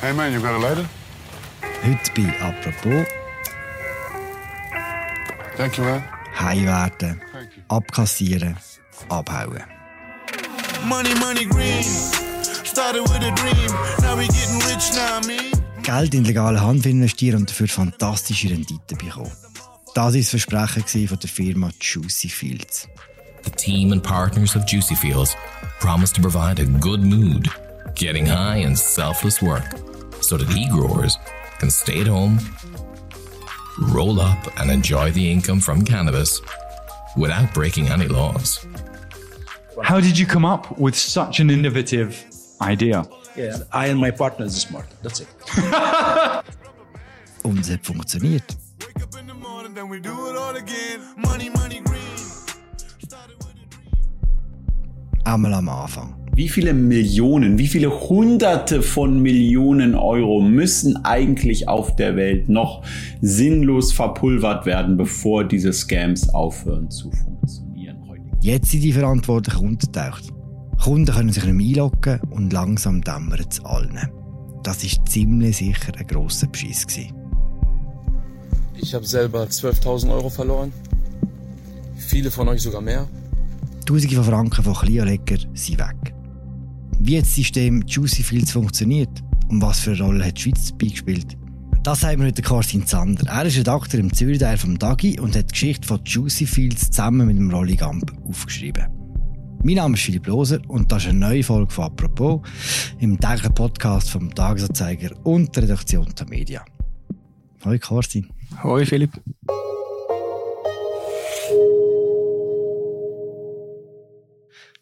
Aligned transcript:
Hey 0.00 0.12
man, 0.12 0.32
you 0.32 0.40
got 0.40 0.54
a 0.54 0.58
lighter? 0.58 0.86
Heute 1.82 2.10
bei 2.14 2.32
«Apropos» 2.40 3.06
Thank 5.56 5.76
you, 5.76 5.84
man. 5.84 6.02
heimwerden, 6.38 7.20
abkassieren, 7.68 8.56
abhauen. 9.08 9.62
Money, 10.88 11.14
money, 11.16 11.44
green. 11.44 11.84
Started 12.64 13.02
with 13.02 13.22
a 13.22 13.30
dream. 13.34 13.70
Now 14.00 14.16
we 14.16 14.26
getting 14.28 14.58
rich 14.70 14.90
now, 14.94 15.20
me. 15.26 15.50
Geld 15.82 16.14
in 16.14 16.24
legale 16.24 16.60
Hand 16.60 16.86
investieren 16.86 17.40
und 17.40 17.50
dafür 17.50 17.68
fantastische 17.68 18.48
Renditen 18.48 18.96
bekommen. 18.96 19.30
Das 19.94 20.04
war 20.04 20.12
das 20.12 20.28
Versprechen 20.30 21.08
von 21.08 21.18
der 21.18 21.28
Firma 21.28 21.70
Juicy 21.80 22.28
Fields. 22.28 22.88
The 23.44 23.50
team 23.50 23.92
and 23.92 24.02
partners 24.02 24.56
of 24.56 24.64
Juicy 24.66 24.94
Fields 24.94 25.36
promise 25.80 26.12
to 26.14 26.22
provide 26.22 26.60
a 26.60 26.64
good 26.78 27.02
mood, 27.02 27.50
getting 28.00 28.24
high 28.24 28.56
and 28.56 28.76
selfless 28.76 29.42
work, 29.42 29.76
so 30.22 30.38
that 30.38 30.50
e-growers 30.56 31.18
can 31.58 31.70
stay 31.70 32.00
at 32.00 32.06
home, 32.06 32.38
roll 33.92 34.18
up 34.18 34.38
and 34.58 34.70
enjoy 34.70 35.10
the 35.10 35.30
income 35.30 35.60
from 35.60 35.84
cannabis 35.84 36.40
without 37.14 37.52
breaking 37.52 37.88
any 37.88 38.08
laws. 38.08 38.66
How 39.82 40.00
did 40.00 40.18
you 40.18 40.26
come 40.26 40.46
up 40.46 40.78
with 40.78 40.96
such 40.96 41.40
an 41.40 41.50
innovative 41.50 42.24
idea? 42.62 43.04
Yeah, 43.36 43.58
I 43.70 43.88
and 43.88 44.00
my 44.00 44.10
partner 44.10 44.46
is 44.46 44.58
smart. 44.60 44.86
That's 45.02 45.20
it. 45.20 45.28
Und 47.44 47.58
es 47.58 47.68
hat 47.68 47.84
funktioniert. 47.84 48.56
Wake 48.80 49.02
up 49.02 49.14
in 49.18 49.26
the 49.26 49.34
morning, 49.34 49.74
then 49.74 49.90
we 49.90 50.00
do 50.00 50.30
it 50.30 50.36
all 50.36 50.56
again. 50.56 51.00
Money, 51.18 51.50
money, 51.50 51.80
green. 51.80 52.00
Einmal 55.26 55.54
am 55.54 55.68
Anfang. 55.68 56.19
Wie 56.34 56.48
viele 56.48 56.72
Millionen, 56.72 57.58
wie 57.58 57.66
viele 57.66 57.90
Hunderte 58.08 58.82
von 58.82 59.20
Millionen 59.20 59.94
Euro 59.94 60.40
müssen 60.40 61.04
eigentlich 61.04 61.68
auf 61.68 61.96
der 61.96 62.16
Welt 62.16 62.48
noch 62.48 62.82
sinnlos 63.20 63.92
verpulvert 63.92 64.64
werden, 64.64 64.96
bevor 64.96 65.44
diese 65.44 65.72
Scams 65.72 66.28
aufhören 66.32 66.88
zu 66.90 67.10
funktionieren 67.10 67.98
heute? 68.08 68.22
Jetzt 68.40 68.70
sind 68.70 68.82
die 68.82 68.92
Verantwortlichen 68.92 69.66
untertaucht. 69.66 70.24
Kunden 70.82 71.12
können 71.14 71.32
sich 71.32 71.44
nicht 71.44 71.54
mehr 71.54 71.66
einloggen 71.66 72.20
und 72.30 72.52
langsam 72.52 73.02
dämmert 73.02 73.52
es 73.52 73.64
allen. 73.64 73.98
Das 74.62 74.82
war 74.82 75.04
ziemlich 75.06 75.56
sicher 75.56 75.92
ein 75.98 76.06
grosser 76.06 76.46
Beschiss. 76.46 76.86
gewesen. 76.86 77.12
Ich 78.76 78.94
habe 78.94 79.06
selber 79.06 79.42
12.000 79.44 80.10
Euro 80.10 80.30
verloren. 80.30 80.72
Viele 81.96 82.30
von 82.30 82.48
euch 82.48 82.62
sogar 82.62 82.80
mehr. 82.80 83.06
Tausende 83.84 84.16
von 84.16 84.24
Franken 84.24 84.64
von 84.64 84.74
Kleinanlegern 84.74 85.46
sind 85.54 85.78
weg. 85.78 86.14
Wie 87.02 87.14
jetzt 87.14 87.28
das 87.28 87.36
System 87.36 87.82
Juicy 87.86 88.22
Fields 88.22 88.52
funktioniert 88.52 89.22
und 89.48 89.62
was 89.62 89.80
für 89.80 89.92
eine 89.92 90.02
Rolle 90.02 90.26
hat 90.26 90.36
die 90.36 90.42
Schweiz 90.42 90.68
dabei 90.68 90.90
gespielt, 90.90 91.38
das 91.82 92.04
haben 92.04 92.20
wir 92.20 92.26
heute 92.26 92.42
Karstin 92.42 92.86
Zander. 92.86 93.26
Er 93.26 93.46
ist 93.46 93.56
Redakteur 93.56 94.00
im 94.00 94.12
Zürich 94.12 94.42
vom 94.58 94.78
Dagi 94.78 95.18
und 95.18 95.34
hat 95.34 95.48
die 95.48 95.52
Geschichte 95.52 95.88
von 95.88 96.04
Juicy 96.04 96.44
Fields 96.44 96.90
zusammen 96.90 97.26
mit 97.26 97.38
dem 97.38 97.50
Rolli 97.50 97.76
Gamp 97.76 98.12
aufgeschrieben. 98.28 98.86
Mein 99.64 99.76
Name 99.76 99.94
ist 99.94 100.02
Philipp 100.02 100.26
Loser 100.26 100.60
und 100.68 100.92
das 100.92 101.04
ist 101.04 101.08
eine 101.08 101.20
neue 101.20 101.42
Folge 101.42 101.72
von 101.72 101.84
«Apropos» 101.84 102.42
im 102.98 103.18
täglichen 103.18 103.54
Podcast 103.54 104.10
vom 104.10 104.34
Tagesanzeiger 104.34 105.10
und 105.24 105.56
der 105.56 105.62
Redaktion 105.62 106.06
der 106.18 106.28
Media. 106.28 106.62
Hallo 107.64 107.78
Karstin. 107.78 108.28
Hoi 108.62 108.84
Philipp. 108.84 109.18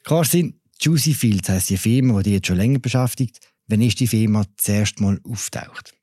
Karstin, 0.02 0.57
Juicy 0.80 1.14
Fields 1.14 1.48
heisst 1.48 1.70
die 1.70 1.76
Firma, 1.76 2.18
die 2.18 2.24
dich 2.24 2.32
jetzt 2.34 2.46
schon 2.46 2.56
länger 2.56 2.78
beschäftigt. 2.78 3.40
Wann 3.66 3.82
ist 3.82 4.00
die 4.00 4.06
Firma 4.06 4.44
zuerst 4.56 5.00
mal 5.00 5.20
auftaucht? 5.24 5.94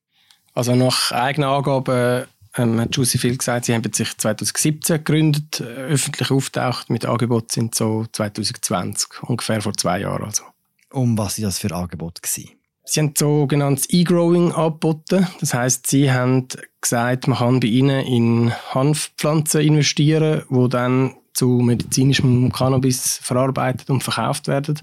Also 0.54 0.76
nach 0.76 1.12
eigenen 1.12 1.50
Angaben 1.50 2.26
ähm, 2.58 2.80
hat 2.80 2.96
Juicy 2.96 3.18
Field 3.18 3.40
gesagt, 3.40 3.66
sie 3.66 3.74
haben 3.74 3.92
sich 3.92 4.18
2017 4.18 4.98
gegründet, 4.98 5.62
äh, 5.62 5.64
öffentlich 5.64 6.32
auftaucht 6.32 6.90
mit 6.90 7.06
Angebot 7.06 7.52
sind 7.52 7.76
so 7.76 8.06
2020, 8.12 9.24
ungefähr 9.24 9.62
vor 9.62 9.74
zwei 9.74 10.02
Jahren 10.02 10.24
also. 10.24 10.44
Und 10.92 11.18
was 11.18 11.40
war 11.40 11.48
das 11.48 11.60
für 11.60 11.74
Angebot? 11.74 12.22
Gewesen? 12.22 12.52
Sie 12.86 13.00
haben 13.00 13.14
sogenanntes 13.18 13.90
E-Growing 13.90 14.52
angeboten. 14.52 15.28
Das 15.40 15.54
heißt, 15.54 15.88
sie 15.88 16.12
haben 16.12 16.48
gesagt, 16.80 17.28
man 17.28 17.40
kann 17.40 17.60
bei 17.60 17.68
ihnen 17.68 18.06
in 18.06 18.54
Hanfpflanzen 18.74 19.62
investieren, 19.62 20.44
die 20.50 20.70
dann 20.70 21.16
zu 21.36 21.48
medizinischem 21.48 22.52
Cannabis 22.52 23.20
verarbeitet 23.22 23.90
und 23.90 24.04
verkauft 24.04 24.48
werden. 24.48 24.80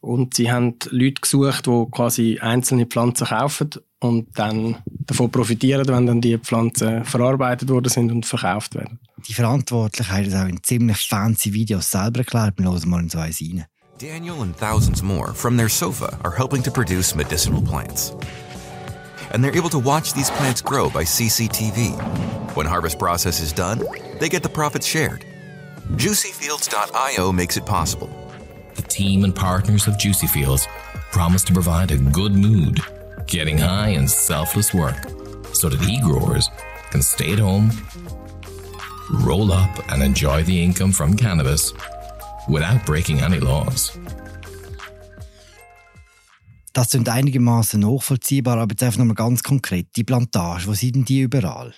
Und 0.00 0.34
sie 0.34 0.50
haben 0.50 0.76
Leute 0.90 1.20
gesucht, 1.20 1.66
die 1.66 1.86
quasi 1.90 2.38
einzelne 2.40 2.86
Pflanzen 2.86 3.26
kaufen 3.26 3.70
und 4.00 4.38
dann 4.38 4.76
davon 4.86 5.30
profitieren, 5.30 5.88
wenn 5.88 6.06
dann 6.06 6.20
die 6.20 6.38
Pflanzen 6.38 7.04
verarbeitet 7.04 7.68
worden 7.70 7.88
sind 7.88 8.12
und 8.12 8.26
verkauft 8.26 8.74
werden. 8.74 9.00
Die 9.26 9.34
Verantwortlichen 9.34 10.12
haben 10.12 10.24
das 10.30 10.42
auch 10.42 10.46
in 10.48 10.62
ziemlich 10.62 10.98
fancy 10.98 11.52
Videos 11.52 11.90
selber 11.90 12.18
erklärt. 12.18 12.58
Wir 12.58 12.70
hören 12.70 12.88
mal 12.88 13.00
in 13.00 13.08
so 13.08 13.18
eins 13.18 13.40
rein. 13.40 13.64
Daniel 13.98 14.42
and 14.42 14.56
thousands 14.58 15.02
more 15.02 15.32
from 15.32 15.56
their 15.56 15.68
sofa 15.68 16.18
are 16.24 16.36
helping 16.36 16.62
to 16.62 16.70
produce 16.70 17.14
medicinal 17.14 17.62
plants. 17.62 18.12
And 19.32 19.42
they're 19.42 19.56
able 19.56 19.70
to 19.70 19.78
watch 19.78 20.12
these 20.12 20.30
plants 20.32 20.60
grow 20.62 20.90
by 20.90 21.04
CCTV. 21.04 21.96
When 22.54 22.66
harvest 22.66 22.98
process 22.98 23.40
is 23.40 23.52
done, 23.52 23.80
they 24.20 24.28
get 24.28 24.42
the 24.42 24.48
profits 24.48 24.86
shared. 24.86 25.24
JuicyFields.io 25.92 27.30
makes 27.32 27.56
it 27.58 27.66
possible. 27.66 28.08
The 28.74 28.82
team 28.82 29.22
and 29.24 29.34
partners 29.34 29.86
of 29.86 29.98
Juicy 29.98 30.26
Fields 30.26 30.66
promise 31.12 31.44
to 31.44 31.52
provide 31.52 31.92
a 31.92 31.98
good 31.98 32.32
mood, 32.34 32.80
getting 33.26 33.58
high 33.58 33.90
and 33.90 34.10
selfless 34.10 34.72
work, 34.72 34.96
so 35.52 35.68
that 35.68 35.86
e-growers 35.86 36.48
can 36.90 37.02
stay 37.02 37.34
at 37.34 37.38
home, 37.38 37.70
roll 39.10 39.52
up 39.52 39.78
and 39.92 40.02
enjoy 40.02 40.42
the 40.42 40.64
income 40.64 40.90
from 40.90 41.14
cannabis 41.16 41.74
without 42.48 42.84
breaking 42.86 43.20
any 43.20 43.38
laws. 43.38 43.92
Das 46.72 46.90
sind 46.90 47.08
einigermaßen 47.08 47.78
nachvollziehbar, 47.78 48.56
aber 48.58 48.72
jetzt 48.72 48.82
einfach 48.82 48.98
nochmal 48.98 49.14
ganz 49.14 49.42
konkret. 49.42 49.88
Die 49.96 50.02
Plantage, 50.02 50.66
wo 50.66 50.72
sind 50.72 50.96
denn 50.96 51.04
die 51.04 51.20
überall? 51.20 51.74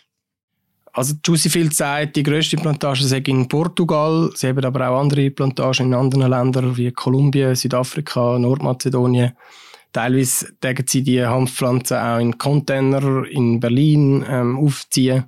Also 0.96 1.12
Juicy 1.22 1.50
Field 1.50 1.74
sagt, 1.74 2.16
die 2.16 2.22
grösste 2.22 2.56
Plantage 2.56 3.04
sei 3.04 3.18
in 3.18 3.46
Portugal. 3.46 4.30
Sie 4.34 4.48
haben 4.48 4.64
aber 4.64 4.88
auch 4.88 4.98
andere 4.98 5.30
Plantagen 5.30 5.88
in 5.88 5.94
anderen 5.94 6.30
Ländern 6.30 6.74
wie 6.74 6.90
Kolumbien, 6.90 7.54
Südafrika, 7.54 8.38
Nordmazedonien. 8.38 9.32
Teilweise 9.92 10.58
tägen 10.58 10.86
sie 10.88 11.02
die 11.02 11.22
Hanfpflanzen 11.22 11.98
auch 11.98 12.18
in 12.18 12.38
Container 12.38 13.26
in 13.28 13.60
Berlin 13.60 14.24
ähm, 14.26 14.58
aufziehen. 14.58 15.24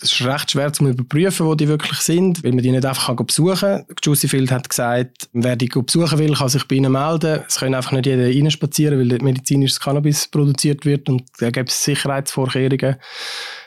Es 0.00 0.12
ist 0.12 0.26
recht 0.26 0.50
schwer 0.50 0.72
zu 0.72 0.86
überprüfen, 0.86 1.46
wo 1.46 1.54
die 1.54 1.68
wirklich 1.68 1.98
sind, 1.98 2.44
weil 2.44 2.52
man 2.52 2.62
die 2.62 2.70
nicht 2.70 2.84
einfach 2.84 3.06
kann 3.06 3.26
besuchen 3.26 3.56
kann. 3.56 3.86
Juicy 4.02 4.28
Field 4.28 4.50
hat 4.50 4.68
gesagt, 4.68 5.28
wer 5.32 5.56
die 5.56 5.68
besuchen 5.68 6.18
will, 6.18 6.34
kann 6.34 6.48
sich 6.48 6.64
bei 6.68 6.76
ihnen 6.76 6.92
melden. 6.92 7.40
Es 7.48 7.58
können 7.58 7.74
einfach 7.74 7.92
nicht 7.92 8.06
jeder 8.06 8.26
reinspazieren, 8.26 8.98
weil 8.98 9.18
medizinisches 9.18 9.80
Cannabis 9.80 10.28
produziert 10.28 10.84
wird 10.84 11.08
und 11.08 11.24
da 11.38 11.50
gibt 11.50 11.70
es 11.70 11.82
Sicherheitsvorkehrungen. 11.82 12.96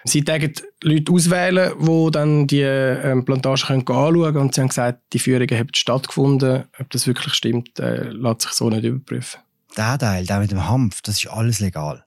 Sie 0.03 0.23
tagen 0.23 0.53
Leute 0.83 1.11
auswählen, 1.11 1.73
die 1.79 2.11
dann 2.11 2.47
die 2.47 2.61
ähm, 2.61 3.25
Plantage 3.25 3.65
können 3.67 3.81
anschauen 3.81 4.13
können 4.21 4.37
und 4.37 4.55
sie 4.55 4.61
haben 4.61 4.69
gesagt, 4.69 5.01
die 5.13 5.19
Führungen 5.19 5.57
haben 5.57 5.69
stattgefunden. 5.73 6.65
Ob 6.79 6.89
das 6.91 7.07
wirklich 7.07 7.33
stimmt, 7.33 7.79
äh, 7.79 8.09
lässt 8.09 8.41
sich 8.41 8.51
so 8.51 8.69
nicht 8.69 8.83
überprüfen. 8.83 9.39
Der 9.77 9.97
Teil, 9.97 10.25
der 10.25 10.39
mit 10.39 10.51
dem 10.51 10.67
Hanf, 10.67 11.01
das 11.01 11.23
ist 11.23 11.27
alles 11.27 11.59
legal. 11.59 12.03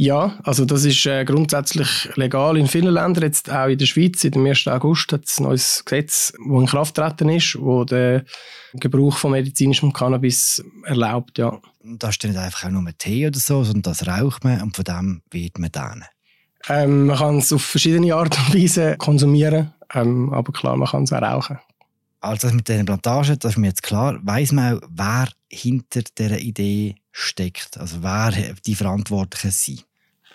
Ja, 0.00 0.38
also 0.44 0.64
das 0.64 0.84
ist 0.84 1.04
äh, 1.06 1.24
grundsätzlich 1.24 2.08
legal 2.14 2.56
in 2.56 2.68
vielen 2.68 2.94
Ländern, 2.94 3.24
jetzt 3.24 3.50
auch 3.50 3.66
in 3.66 3.78
der 3.78 3.86
Schweiz. 3.86 4.20
Seit 4.20 4.36
dem 4.36 4.46
1. 4.46 4.68
August 4.68 5.12
hat 5.12 5.24
es 5.24 5.40
ein 5.40 5.42
neues 5.42 5.84
Gesetz, 5.84 6.32
das 6.38 6.46
in 6.46 6.66
Kraft 6.66 6.94
getreten 6.94 7.28
ist, 7.30 7.58
wo 7.58 7.82
den 7.82 8.22
Gebrauch 8.74 9.16
von 9.16 9.32
medizinischem 9.32 9.92
Cannabis 9.92 10.62
erlaubt, 10.84 11.38
ja. 11.38 11.58
Da 11.82 12.12
steht 12.12 12.30
nicht 12.30 12.40
einfach 12.40 12.66
auch 12.66 12.70
nur 12.70 12.84
Tee 12.96 13.26
oder 13.26 13.40
so, 13.40 13.64
sondern 13.64 13.82
das 13.82 14.06
raucht 14.06 14.44
man 14.44 14.62
und 14.62 14.76
von 14.76 14.84
dem 14.84 15.22
wird 15.32 15.58
man 15.58 15.72
dann. 15.72 16.04
Ähm, 16.68 17.06
man 17.06 17.18
kann 17.18 17.38
es 17.38 17.52
auf 17.52 17.64
verschiedene 17.64 18.14
Art 18.14 18.38
und 18.38 18.54
Weise 18.54 18.96
konsumieren, 18.98 19.74
ähm, 19.94 20.32
aber 20.32 20.52
klar, 20.52 20.76
man 20.76 20.86
kann 20.86 21.02
es 21.02 21.12
auch 21.12 21.22
rauchen. 21.22 21.58
Also 22.20 22.46
das 22.46 22.54
mit 22.54 22.68
den 22.68 22.86
Plantagen, 22.86 23.36
das 23.40 23.52
ist 23.52 23.58
mir 23.58 23.68
jetzt 23.68 23.82
klar. 23.82 24.20
Weiss 24.22 24.52
man 24.52 24.76
auch, 24.76 24.82
wer 24.90 25.28
hinter 25.50 26.02
dieser 26.16 26.38
Idee 26.38 26.94
steckt? 27.10 27.78
Also 27.78 28.02
wer 28.02 28.32
die 28.64 28.74
Verantwortlichen 28.76 29.50
sind? 29.50 29.87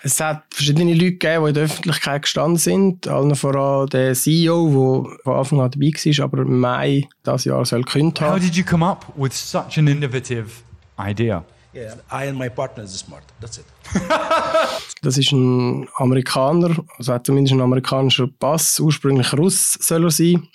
Es 0.05 0.19
hat 0.19 0.43
verschiedene 0.49 0.93
Leute 0.93 1.13
gegeben, 1.13 1.43
die 1.43 1.47
in 1.49 1.53
der 1.53 1.63
Öffentlichkeit 1.63 2.23
gestanden 2.23 2.57
sind. 2.57 3.07
Allen 3.07 3.35
voran 3.35 3.87
der 3.87 4.13
CEO, 4.13 5.07
der 5.07 5.17
von 5.23 5.33
Anfang 5.33 5.61
an 5.61 5.71
dabei 5.71 5.93
war, 5.93 6.23
aber 6.25 6.37
im 6.39 6.59
Mai 6.59 7.07
dieses 7.25 7.45
Jahr 7.45 7.63
soll 7.63 7.83
gekündigt 7.83 8.19
How 8.19 8.31
haben. 8.31 8.41
did 8.41 8.53
you 8.53 8.65
come 8.65 8.85
up 8.85 9.05
with 9.15 9.31
such 9.33 9.77
an 9.77 9.87
innovative 9.87 10.49
idea? 10.99 11.45
Yeah, 11.73 11.95
I 12.11 12.27
and 12.27 12.37
my 12.37 12.49
partner 12.49 12.83
is 12.83 12.99
smart. 12.99 13.23
That's 13.39 13.57
it. 13.59 13.65
Das 15.01 15.17
ist 15.17 15.31
ein 15.33 15.87
Amerikaner, 15.95 16.77
also 16.97 17.13
hat 17.13 17.25
zumindest 17.25 17.51
einen 17.53 17.61
amerikanischen 17.61 18.33
Pass, 18.37 18.79
ursprünglich 18.79 19.33
Russ 19.33 19.73
soll 19.81 20.05
er 20.05 20.11
sein. 20.11 20.47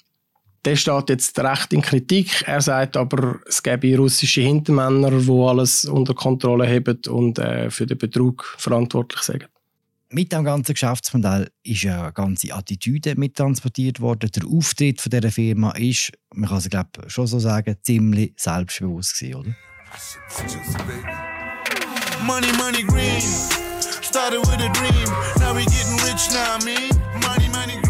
Der 0.64 0.76
steht 0.76 1.08
jetzt 1.08 1.38
recht 1.38 1.72
in 1.72 1.82
Kritik. 1.82 2.42
Er 2.46 2.60
sagt 2.60 2.96
aber, 2.96 3.40
es 3.46 3.62
gäbe 3.62 3.96
russische 3.96 4.40
Hintermänner, 4.40 5.10
die 5.10 5.30
alles 5.30 5.84
unter 5.84 6.14
Kontrolle 6.14 6.66
haben 6.68 6.98
und 7.08 7.38
äh, 7.38 7.70
für 7.70 7.86
den 7.86 7.98
Betrug 7.98 8.44
verantwortlich 8.58 9.22
sind. 9.22 9.48
Mit 10.10 10.32
dem 10.32 10.42
ganzen 10.42 10.72
Geschäftsmodell 10.72 11.50
ist 11.62 11.82
ja 11.82 12.04
eine 12.04 12.12
ganze 12.12 12.54
Attitüde 12.54 13.14
mittransportiert 13.16 14.00
worden. 14.00 14.30
Der 14.34 14.46
Auftritt 14.46 15.02
von 15.02 15.10
dieser 15.10 15.30
Firma 15.30 15.72
ist, 15.72 16.12
man 16.34 16.48
kann 16.48 16.58
es 16.58 16.68
glaube 16.70 17.08
schon 17.08 17.26
so 17.26 17.38
sagen, 17.38 17.76
ziemlich 17.82 18.32
selbstbewusst 18.36 19.18
gewesen, 19.18 19.34
oder? 19.34 19.56
Money, 22.24 22.52
money, 22.56 22.82
green. 22.84 23.22
Started 24.02 24.40
with 24.40 24.60
a 24.60 24.72
dream. 24.72 25.08
Now 25.38 25.54
we 25.54 25.64
getting 25.66 25.98
rich 26.06 26.30
now, 26.30 26.56
I 26.56 26.64
mean. 26.64 26.90
Money, 27.20 27.48
money, 27.48 27.74
green. 27.82 27.87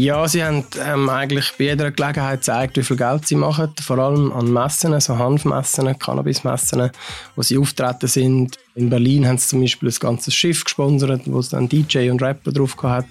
Ja, 0.00 0.26
sie 0.26 0.42
haben 0.42 0.64
ähm, 0.82 1.10
eigentlich 1.10 1.52
bei 1.58 1.64
jeder 1.64 1.90
Gelegenheit 1.90 2.40
gezeigt, 2.40 2.78
wie 2.78 2.82
viel 2.82 2.96
Geld 2.96 3.28
sie 3.28 3.34
machen. 3.34 3.74
Vor 3.82 3.98
allem 3.98 4.32
an 4.32 4.50
Messen, 4.50 4.98
so 4.98 5.18
Hanfmessen, 5.18 5.98
Cannabismessen, 5.98 6.90
wo 7.36 7.42
sie 7.42 7.58
auftreten 7.58 8.06
sind. 8.06 8.58
In 8.74 8.88
Berlin 8.88 9.28
haben 9.28 9.36
sie 9.36 9.48
zum 9.48 9.60
Beispiel 9.60 9.90
ein 9.90 9.94
ganzes 10.00 10.32
Schiff 10.32 10.64
gesponsert, 10.64 11.20
wo 11.26 11.40
es 11.40 11.50
dann 11.50 11.68
DJ 11.68 12.08
und 12.08 12.22
Rapper 12.22 12.50
drauf 12.50 12.78
hat. 12.82 13.04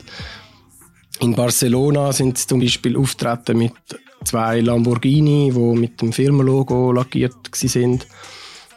In 1.19 1.35
Barcelona 1.35 2.11
sind 2.11 2.39
sie 2.39 2.47
zum 2.47 2.59
Beispiel 2.59 2.97
auftreten 2.97 3.59
mit 3.59 3.73
zwei 4.25 4.59
Lamborghini, 4.59 5.51
die 5.53 5.79
mit 5.79 6.01
dem 6.01 6.11
Firmenlogo 6.11 6.91
lackiert 6.91 7.35
sind. 7.53 8.07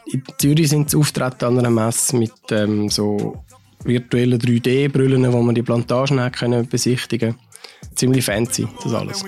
In 0.05 0.21
Zürich 0.37 0.69
sind 0.69 0.91
sie 0.91 0.97
auftreten 0.97 1.45
an 1.45 1.57
einer 1.57 1.71
Messe 1.71 2.15
mit 2.15 2.33
ähm, 2.51 2.89
so 2.89 3.43
virtuellen 3.83 4.39
3D-Brillen, 4.39 5.33
wo 5.33 5.41
man 5.41 5.55
die 5.55 5.63
Plantagen 5.63 6.21
hat 6.21 6.33
können 6.33 6.67
besichtigen 6.67 7.37
Ziemlich 7.95 8.25
fancy, 8.25 8.67
das 8.83 8.93
alles. 8.93 9.23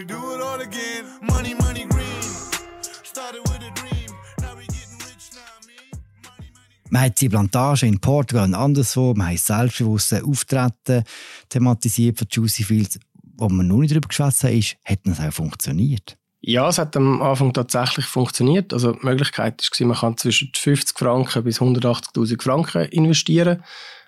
Man 6.89 7.01
hat 7.03 7.19
die 7.19 7.29
Plantage 7.29 7.87
in 7.87 7.99
Portugal 7.99 8.45
und 8.45 8.53
anderswo, 8.53 9.13
man 9.15 9.31
hat 9.31 9.39
selbstbewusste 9.39 10.23
Auftreten 10.23 11.03
thematisiert 11.49 12.17
von 12.17 12.27
Juicy 12.31 12.63
Fields. 12.63 12.99
Wo 13.37 13.49
man 13.49 13.67
noch 13.67 13.79
nicht 13.79 13.91
darüber 13.91 14.07
geschwätzt 14.07 14.45
hat, 14.45 14.51
ist, 14.51 14.77
hat 14.85 14.99
das 15.03 15.19
auch 15.19 15.33
funktioniert? 15.33 16.17
Ja, 16.39 16.69
es 16.69 16.77
hat 16.77 16.95
am 16.95 17.21
Anfang 17.21 17.51
tatsächlich 17.51 18.05
funktioniert. 18.05 18.71
Also 18.71 18.93
die 18.93 19.05
Möglichkeit 19.05 19.61
war, 19.61 19.87
man 19.87 19.97
kann 19.97 20.15
zwischen 20.17 20.51
50 20.55 20.97
Franken 20.97 21.43
bis 21.43 21.59
180'000 21.59 22.41
Franken 22.41 22.83
investieren 22.91 23.63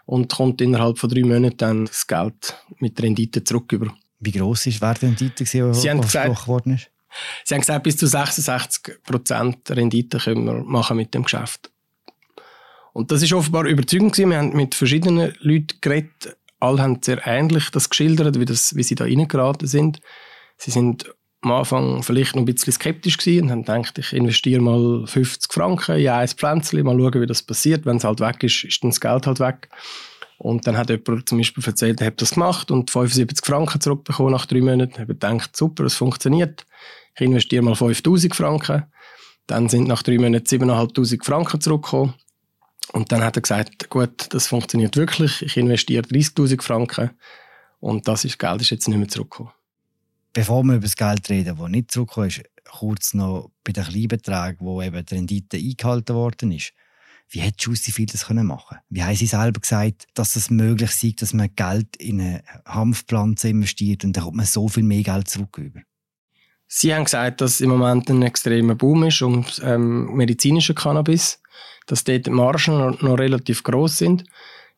und 0.06 0.32
kommt 0.32 0.62
innerhalb 0.62 1.00
von 1.00 1.10
drei 1.10 1.24
Monaten 1.24 1.58
dann 1.58 1.86
das 1.86 2.08
Geld 2.08 2.56
mit 2.78 3.02
Rendite 3.02 3.44
zurück 3.44 3.72
über. 3.72 3.94
Wie 4.20 4.32
gross 4.32 4.66
ist 4.66 4.82
die 4.82 4.86
Rendite, 4.86 5.44
die 5.44 5.46
Sie 5.46 5.62
haben 5.62 6.02
gesagt- 6.02 6.48
worden 6.48 6.76
ist? 6.76 6.90
Sie 7.46 7.54
haben 7.56 7.62
gesagt, 7.62 7.84
bis 7.84 7.98
zu 7.98 8.06
66% 8.06 9.72
Rendite 9.72 10.18
können 10.20 10.46
wir 10.46 10.54
machen 10.64 10.98
mit 10.98 11.14
dem 11.14 11.24
Geschäft. 11.24 11.72
Und 12.94 13.12
das 13.12 13.22
ist 13.22 13.34
offenbar 13.34 13.66
überzeugend 13.66 14.14
gewesen. 14.14 14.32
Wir 14.32 14.38
haben 14.40 14.56
mit 14.56 14.76
verschiedenen 14.76 15.34
Leuten 15.40 15.78
geredet. 15.82 16.36
Alle 16.60 16.82
haben 16.82 17.00
sehr 17.02 17.26
ähnlich 17.26 17.70
das 17.70 17.90
geschildert, 17.90 18.40
wie, 18.40 18.46
das, 18.46 18.76
wie 18.76 18.84
sie 18.84 18.96
da 18.96 19.04
reingeraten 19.04 19.68
sind. 19.68 20.00
Sie 20.58 20.72
sind 20.72 21.06
am 21.42 21.52
Anfang 21.52 22.02
vielleicht 22.02 22.36
noch 22.36 22.42
ein 22.42 22.46
bisschen 22.46 22.74
skeptisch 22.74 23.18
gewesen 23.18 23.44
und 23.44 23.52
haben 23.52 23.62
gedacht, 23.64 23.98
ich 24.00 24.14
investiere 24.14 24.60
mal 24.62 25.06
50 25.06 25.54
Franken 25.54 25.98
in 26.00 26.10
ein 26.10 26.28
Pflänzchen, 26.28 26.84
mal 26.84 26.98
schauen, 26.98 27.22
wie 27.22 27.28
das 27.28 27.44
passiert. 27.44 27.86
Wenn 27.86 27.98
es 27.98 28.04
halt 28.04 28.20
weg 28.20 28.44
ist, 28.44 28.64
ist 28.64 28.84
dann 28.84 28.90
das 28.90 29.00
Geld 29.00 29.28
halt 29.28 29.40
weg. 29.40 29.70
Und 30.38 30.68
dann 30.68 30.78
hat 30.78 30.90
jemand 30.90 31.28
zum 31.28 31.40
Beispiel 31.40 31.64
erzählt, 31.66 32.00
er 32.02 32.08
hat 32.08 32.22
das 32.22 32.32
gemacht 32.32 32.70
und 32.70 32.92
75 32.92 33.44
Franken 33.46 33.82
zurückbekommen 33.82 34.32
nach 34.32 34.46
drei 34.46 34.62
Monaten. 34.62 34.94
Ich 34.94 35.00
habe 35.00 35.14
gedacht, 35.14 35.56
super, 35.56 35.86
es 35.86 35.96
funktioniert. 35.96 36.66
Ich 37.16 37.22
investiere 37.22 37.64
mal 37.64 37.76
5000 37.76 38.36
Franken. 38.36 38.84
Dann 39.48 39.70
sind 39.70 39.88
nach 39.88 40.04
drei 40.04 40.18
Monaten 40.18 40.46
7'500 40.46 41.26
Franken 41.26 41.60
zurückgekommen. 41.60 42.14
Und 42.94 43.12
dann 43.12 43.24
hat 43.24 43.36
er 43.36 43.42
gesagt, 43.42 43.90
gut, 43.90 44.28
das 44.34 44.48
funktioniert 44.48 44.96
wirklich. 44.96 45.42
Ich 45.42 45.58
investiere 45.58 46.04
30'000 46.04 46.62
Franken. 46.62 47.12
Und 47.80 48.08
das 48.08 48.24
ist, 48.24 48.38
Geld 48.38 48.62
ist 48.62 48.70
jetzt 48.70 48.88
nicht 48.88 48.98
mehr 48.98 49.08
zurückgekommen. 49.08 49.52
Bevor 50.34 50.64
wir 50.64 50.76
über 50.76 50.84
das 50.84 50.96
Geld 50.96 51.30
reden, 51.30 51.58
das 51.58 51.70
nicht 51.70 51.92
zurückgekommen 51.92 52.28
ist, 52.28 52.44
kurz 52.70 53.14
noch 53.14 53.50
bei 53.64 53.72
den 53.72 53.86
Kleinbeträgen, 53.86 54.60
wo 54.60 54.82
eben 54.82 55.04
die 55.04 55.16
Rendite 55.16 55.58
eingehalten 55.58 56.16
worden 56.16 56.52
ist. 56.52 56.74
Wie 57.30 57.42
hat 57.42 57.62
Juicy 57.62 57.92
viel 57.92 58.06
das 58.06 58.28
können 58.28 58.48
machen? 58.48 58.78
Wie 58.90 59.04
haben 59.04 59.16
Sie 59.16 59.26
selber 59.26 59.60
gesagt, 59.60 60.08
dass 60.14 60.36
es 60.36 60.50
möglich 60.50 60.92
sei, 60.92 61.14
dass 61.18 61.34
man 61.34 61.54
Geld 61.56 61.98
in 61.98 62.22
eine 62.22 62.44
Hanfpflanze 62.66 63.50
investiert 63.50 64.06
und 64.06 64.16
dann 64.16 64.24
kommt 64.24 64.38
man 64.38 64.46
so 64.46 64.68
viel 64.68 64.84
mehr 64.84 65.04
Geld 65.04 65.28
zurück 65.28 65.58
über? 65.58 65.82
Sie 66.68 66.94
haben 66.94 67.06
gesagt, 67.06 67.42
dass 67.42 67.62
im 67.62 67.70
Moment 67.70 68.10
ein 68.10 68.22
extremer 68.22 68.76
Boom 68.76 69.04
ist 69.04 69.22
um 69.22 69.46
ähm, 69.62 70.14
medizinische 70.16 70.74
Cannabis, 70.74 71.42
dass 71.86 72.04
dort 72.04 72.26
die 72.26 72.32
Margen 72.32 72.78
noch, 72.78 73.02
noch 73.02 73.18
relativ 73.18 73.64
groß 73.64 73.98
sind. 73.98 74.26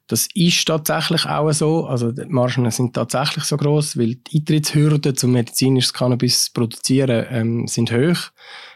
Das 0.07 0.28
ist 0.34 0.66
tatsächlich 0.66 1.25
auch 1.25 1.51
so. 1.51 1.86
Also 1.86 2.12
die 2.12 2.25
Margen 2.25 2.69
sind 2.72 2.96
tatsächlich 2.96 3.44
so 3.44 3.57
groß, 3.57 3.98
weil 3.98 4.16
die 4.16 4.40
Eintrittshürden 4.40 5.16
zum 5.16 5.31
medizinisches 5.34 5.94
Cannabis 5.94 6.46
zu 6.46 6.54
produzieren 6.54 7.25
ähm, 7.30 7.68
sind 7.68 7.92
hoch. 7.92 8.31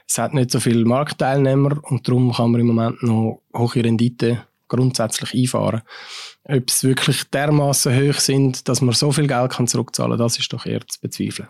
Es 0.07 0.17
hat 0.17 0.33
nicht 0.33 0.51
so 0.51 0.59
viele 0.59 0.85
Marktteilnehmer 0.85 1.79
und 1.83 2.07
darum 2.07 2.31
kann 2.33 2.51
man 2.51 2.61
im 2.61 2.67
Moment 2.67 3.01
noch 3.03 3.41
hohe 3.55 3.75
Rendite 3.75 4.45
grundsätzlich 4.67 5.33
einfahren. 5.33 5.81
Ob 6.45 6.69
es 6.69 6.83
wirklich 6.83 7.23
dermaßen 7.25 7.95
hoch 7.95 8.19
sind, 8.19 8.67
dass 8.67 8.81
man 8.81 8.93
so 8.93 9.11
viel 9.11 9.27
Geld 9.27 9.51
kann 9.51 9.67
zurückzahlen 9.67 10.17
kann, 10.17 10.19
das 10.19 10.39
ist 10.39 10.51
doch 10.51 10.65
eher 10.65 10.85
zu 10.87 10.99
bezweifeln. 10.99 11.49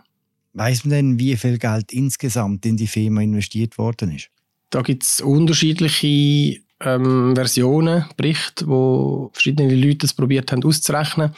Weiß 0.53 0.85
man 0.85 0.91
denn, 0.91 1.19
wie 1.19 1.35
viel 1.35 1.57
Geld 1.57 1.91
insgesamt 1.91 2.65
in 2.65 2.77
die 2.77 2.87
Firma 2.87 3.21
investiert 3.21 3.77
worden 3.77 4.15
ist? 4.15 4.29
Da 4.69 4.81
gibt 4.81 5.03
es 5.03 5.21
unterschiedliche 5.21 6.61
ähm, 6.79 7.35
Versionen, 7.35 8.05
Berichte, 8.17 8.67
wo 8.67 9.31
verschiedene 9.33 9.73
Leute 9.73 10.05
es 10.05 10.13
probiert 10.13 10.51
haben 10.51 10.63
auszurechnen. 10.63 11.33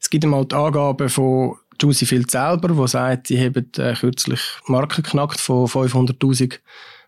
Es 0.00 0.10
gibt 0.10 0.24
einmal 0.24 0.44
die 0.44 0.54
Angaben 0.54 1.08
von 1.08 1.56
Juicy 1.80 2.06
Field 2.06 2.30
selber, 2.30 2.76
wo 2.76 2.86
sagt, 2.86 3.28
sie 3.28 3.38
haben 3.38 3.70
äh, 3.76 3.94
kürzlich 3.94 4.40
Marken 4.66 5.02
geknackt 5.02 5.40
von 5.40 5.66
500'000 5.66 6.58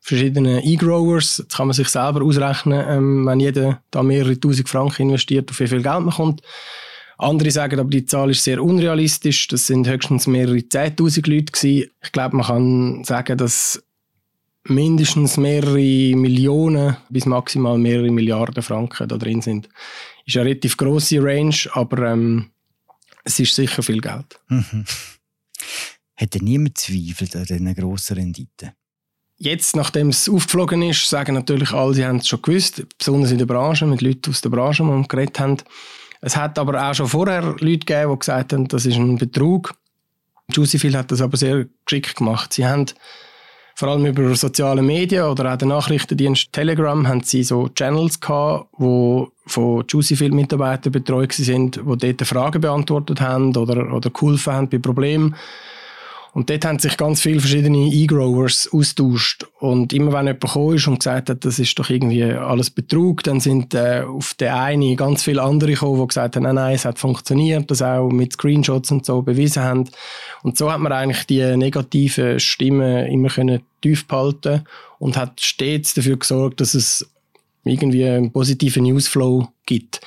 verschiedenen 0.00 0.62
E-Growers. 0.64 1.38
Jetzt 1.38 1.56
kann 1.56 1.68
man 1.68 1.74
sich 1.74 1.88
selber 1.88 2.22
ausrechnen, 2.22 2.84
ähm, 2.88 3.26
wenn 3.26 3.40
jeder 3.40 3.82
da 3.90 4.02
mehrere 4.02 4.38
tausend 4.38 4.68
Franken 4.68 5.02
investiert, 5.02 5.50
auf 5.50 5.60
wie 5.60 5.68
viel 5.68 5.82
Geld 5.82 6.00
man 6.00 6.10
kommt. 6.10 6.42
Andere 7.18 7.52
sagen 7.52 7.78
aber, 7.78 7.88
die 7.88 8.04
Zahl 8.04 8.30
ist 8.30 8.42
sehr 8.42 8.62
unrealistisch. 8.62 9.46
Das 9.46 9.68
sind 9.68 9.88
höchstens 9.88 10.26
mehrere 10.26 10.56
10.000 10.56 11.30
Leute 11.30 11.52
gewesen. 11.52 11.90
Ich 12.02 12.12
glaube, 12.12 12.36
man 12.36 12.46
kann 12.46 13.04
sagen, 13.04 13.38
dass 13.38 13.80
mindestens 14.64 15.36
mehrere 15.36 16.16
Millionen 16.16 16.96
bis 17.10 17.26
maximal 17.26 17.78
mehrere 17.78 18.10
Milliarden 18.10 18.62
Franken 18.62 19.08
da 19.08 19.16
drin 19.16 19.40
sind. 19.40 19.68
Ist 20.26 20.36
eine 20.36 20.46
relativ 20.46 20.76
grosse 20.76 21.22
Range, 21.22 21.54
aber 21.72 22.12
ähm, 22.12 22.50
es 23.24 23.38
ist 23.38 23.54
sicher 23.54 23.82
viel 23.82 24.00
Geld. 24.00 24.40
Mhm. 24.48 24.84
Hat 26.16 26.34
denn 26.34 26.44
niemand 26.44 26.78
zweifelt 26.78 27.34
an 27.36 27.44
diesen 27.44 27.74
grossen 27.74 28.16
Renditen? 28.16 28.72
Jetzt, 29.38 29.74
nachdem 29.74 30.10
es 30.10 30.28
aufgeflogen 30.28 30.82
ist, 30.82 31.08
sagen 31.08 31.34
natürlich 31.34 31.72
alle, 31.72 31.94
sie 31.94 32.04
haben 32.04 32.18
es 32.18 32.28
schon 32.28 32.42
gewusst, 32.42 32.86
besonders 32.96 33.32
in 33.32 33.38
der 33.38 33.46
Branche, 33.46 33.86
mit 33.86 34.00
Leuten 34.00 34.30
aus 34.30 34.40
der 34.40 34.50
Branche, 34.50 34.84
die 34.84 34.88
wir 34.88 35.08
geredet 35.08 35.40
haben. 35.40 35.56
Es 36.20 36.36
hat 36.36 36.58
aber 36.58 36.88
auch 36.88 36.94
schon 36.94 37.08
vorher 37.08 37.42
Leute 37.42 37.78
gegeben, 37.78 38.12
die 38.12 38.18
gesagt 38.20 38.52
haben, 38.52 38.68
das 38.68 38.86
ist 38.86 38.96
ein 38.96 39.18
Betrug. 39.18 39.74
Juicyfield 40.52 40.94
hat 40.94 41.10
das 41.10 41.20
aber 41.20 41.36
sehr 41.36 41.66
geschickt 41.84 42.16
gemacht. 42.16 42.52
Sie 42.52 42.64
haben 42.64 42.86
vor 43.74 43.88
allem 43.88 44.06
über 44.06 44.34
soziale 44.34 44.82
Medien 44.82 45.24
oder 45.24 45.52
auch 45.52 45.56
den 45.56 45.68
Nachrichtendienst 45.68 46.52
Telegram 46.52 47.06
haben 47.06 47.22
sie 47.22 47.42
so 47.42 47.68
Channels 47.68 48.20
gehabt, 48.20 48.68
wo 48.76 49.30
von 49.46 49.84
Juicyfield 49.88 50.34
Mitarbeitern 50.34 50.92
betreut 50.92 51.32
sind, 51.32 51.76
die 51.76 52.14
dort 52.14 52.28
Fragen 52.28 52.60
beantwortet 52.60 53.20
haben 53.20 53.56
oder, 53.56 53.92
oder 53.92 54.10
geholfen 54.10 54.52
haben 54.52 54.68
bei 54.68 54.78
Problemen. 54.78 55.34
Und 56.34 56.48
dort 56.48 56.64
haben 56.64 56.78
sich 56.78 56.96
ganz 56.96 57.20
viele 57.20 57.40
verschiedene 57.40 57.92
E-Growers 57.92 58.70
austauscht. 58.72 59.44
Und 59.60 59.92
immer 59.92 60.12
wenn 60.12 60.26
jemand 60.26 60.40
gekommen 60.40 60.76
ist 60.76 60.88
und 60.88 61.00
gesagt 61.00 61.28
hat, 61.28 61.44
das 61.44 61.58
ist 61.58 61.78
doch 61.78 61.90
irgendwie 61.90 62.24
alles 62.24 62.70
Betrug, 62.70 63.22
dann 63.22 63.38
sind 63.38 63.74
äh, 63.74 64.02
auf 64.06 64.32
den 64.34 64.48
einen 64.48 64.96
ganz 64.96 65.22
viele 65.22 65.42
andere 65.42 65.72
gekommen, 65.72 66.00
die 66.00 66.08
gesagt 66.08 66.36
haben, 66.36 66.44
nein, 66.44 66.54
nein, 66.54 66.74
es 66.74 66.86
hat 66.86 66.98
funktioniert, 66.98 67.70
das 67.70 67.82
auch 67.82 68.08
mit 68.08 68.32
Screenshots 68.32 68.90
und 68.90 69.04
so 69.04 69.20
bewiesen 69.20 69.62
haben. 69.62 69.90
Und 70.42 70.56
so 70.56 70.72
hat 70.72 70.80
man 70.80 70.92
eigentlich 70.92 71.26
die 71.26 71.56
negativen 71.56 72.40
Stimmen 72.40 73.06
immer 73.06 73.28
können 73.28 73.60
tief 73.82 74.08
behalten 74.08 74.64
und 74.98 75.18
hat 75.18 75.40
stets 75.40 75.92
dafür 75.92 76.16
gesorgt, 76.16 76.62
dass 76.62 76.72
es 76.72 77.06
irgendwie 77.64 78.06
einen 78.06 78.32
positiven 78.32 78.84
Newsflow 78.84 79.48
gibt. 79.66 80.00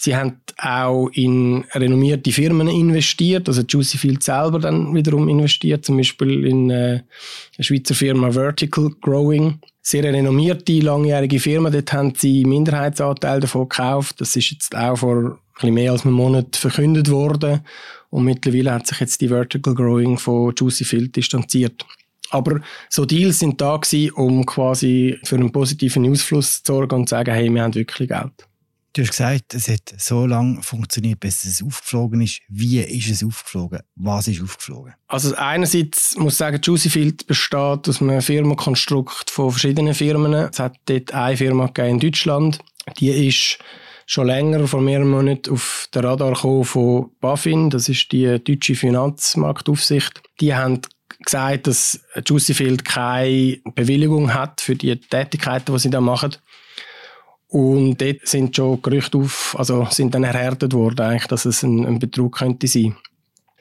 Sie 0.00 0.14
haben 0.14 0.40
auch 0.58 1.08
in 1.08 1.64
renommierte 1.74 2.30
Firmen 2.30 2.68
investiert, 2.68 3.48
also 3.48 3.62
Juicyfield 3.62 4.22
selber 4.22 4.60
dann 4.60 4.94
wiederum 4.94 5.28
investiert, 5.28 5.84
zum 5.84 5.96
Beispiel 5.96 6.44
in 6.46 6.70
äh, 6.70 7.02
eine 7.56 7.64
Schweizer 7.64 7.96
Firma 7.96 8.30
Vertical 8.30 8.90
Growing. 9.00 9.58
Sehr 9.82 10.04
renommierte, 10.04 10.78
langjährige 10.78 11.40
Firma, 11.40 11.70
dort 11.70 11.92
haben 11.92 12.12
sie 12.16 12.44
Minderheitsanteil 12.44 13.40
davon 13.40 13.68
gekauft. 13.68 14.20
Das 14.20 14.36
ist 14.36 14.52
jetzt 14.52 14.76
auch 14.76 14.98
vor 14.98 15.40
ein 15.60 15.74
mehr 15.74 15.90
als 15.90 16.04
einem 16.04 16.14
Monat 16.14 16.54
verkündet 16.54 17.10
worden. 17.10 17.62
Und 18.10 18.22
mittlerweile 18.22 18.74
hat 18.74 18.86
sich 18.86 19.00
jetzt 19.00 19.20
die 19.20 19.28
Vertical 19.28 19.74
Growing 19.74 20.16
von 20.16 20.54
Juicy 20.56 20.84
Field 20.84 21.16
distanziert. 21.16 21.84
Aber 22.30 22.60
so 22.88 23.04
Deals 23.04 23.40
sind 23.40 23.60
da 23.60 23.76
gewesen, 23.76 24.12
um 24.12 24.46
quasi 24.46 25.18
für 25.24 25.34
einen 25.34 25.50
positiven 25.50 26.08
Ausfluss 26.08 26.62
zu 26.62 26.72
sorgen 26.72 26.94
und 27.00 27.08
zu 27.08 27.16
sagen, 27.16 27.34
hey, 27.34 27.52
wir 27.52 27.62
haben 27.62 27.74
wirklich 27.74 28.08
Geld. 28.08 28.48
Du 28.94 29.02
hast 29.02 29.10
gesagt, 29.10 29.54
es 29.54 29.68
hat 29.68 29.94
so 29.98 30.26
lange 30.26 30.62
funktioniert, 30.62 31.20
bis 31.20 31.44
es 31.44 31.62
aufgeflogen 31.62 32.22
ist. 32.22 32.40
Wie 32.48 32.80
ist 32.80 33.10
es 33.10 33.22
aufgeflogen? 33.22 33.80
Was 33.96 34.28
ist 34.28 34.42
aufgeflogen? 34.42 34.94
Also 35.06 35.34
einerseits 35.36 36.16
muss 36.16 36.34
ich 36.34 36.38
sagen, 36.38 36.60
Juicy 36.62 36.90
Field 36.90 37.26
besteht 37.26 37.88
aus 37.88 38.00
einem 38.00 38.22
Firmenkonstrukt 38.22 39.30
von 39.30 39.50
verschiedenen 39.50 39.94
Firmen. 39.94 40.32
Es 40.32 40.58
hat 40.58 40.76
dort 40.86 41.12
eine 41.12 41.36
Firma 41.36 41.66
in 41.76 42.00
Deutschland, 42.00 42.58
die 42.98 43.28
ist 43.28 43.58
schon 44.06 44.26
länger, 44.26 44.66
vor 44.66 44.80
mehreren 44.80 45.10
Monaten, 45.10 45.52
auf 45.52 45.88
den 45.94 46.04
Radar 46.04 46.34
von 46.34 47.10
BaFin, 47.20 47.68
das 47.68 47.90
ist 47.90 48.10
die 48.10 48.42
deutsche 48.42 48.74
Finanzmarktaufsicht. 48.74 50.22
Die 50.40 50.54
haben 50.54 50.80
gesagt, 51.24 51.66
dass 51.66 52.00
Juicy 52.26 52.54
Field 52.54 52.84
keine 52.86 53.58
Bewilligung 53.74 54.32
hat 54.32 54.62
für 54.62 54.76
die 54.76 54.96
Tätigkeiten, 54.96 55.72
die 55.72 55.78
sie 55.78 55.90
da 55.90 56.00
machen. 56.00 56.36
Und 57.48 58.00
dort 58.00 58.26
sind 58.26 58.54
schon 58.54 58.82
Gerüchte 58.82 59.18
auf, 59.18 59.56
also 59.58 59.86
sind 59.90 60.14
dann 60.14 60.24
erhärtet 60.24 60.74
worden, 60.74 61.00
eigentlich, 61.00 61.28
dass 61.28 61.46
es 61.46 61.62
ein, 61.62 61.86
ein 61.86 61.98
Betrug 61.98 62.38
könnte 62.38 62.66
sein. 62.66 62.94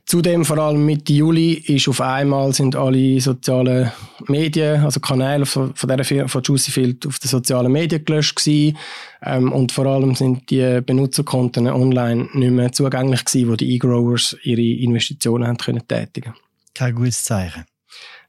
Zudem, 0.06 0.46
vor 0.46 0.58
allem 0.58 0.86
Mitte 0.86 1.12
Juli, 1.12 1.54
ist 1.54 1.90
auf 1.90 2.00
einmal 2.00 2.54
sind 2.54 2.78
alle 2.78 3.20
sozialen 3.20 3.92
Medien, 4.28 4.82
also 4.84 5.02
Kanäle 5.02 5.46
von, 5.46 5.76
von, 5.76 5.90
der, 5.90 6.06
von 6.06 6.42
Juicy 6.42 6.72
Field 6.72 7.06
auf 7.06 7.20
den 7.20 7.28
sozialen 7.28 7.72
Medien 7.72 8.06
gelöscht 8.06 8.38
gewesen. 8.38 8.78
Ähm, 9.22 9.52
und 9.52 9.74
vor 9.74 9.86
allem 9.86 10.16
sind 10.16 10.50
die 10.50 10.80
Benutzerkonten 10.80 11.68
online 11.68 12.30
nicht 12.34 12.52
mehr 12.52 12.72
zugänglich 12.72 13.26
gewesen, 13.26 13.50
wo 13.50 13.56
die 13.58 13.74
E-Growers 13.74 14.38
ihre 14.44 14.62
Investitionen 14.62 15.46
haben 15.46 15.58
können 15.58 15.86
tätigen. 15.86 16.34
Kein 16.74 16.96
gutes 16.96 17.26
Zeichen. 17.26 17.66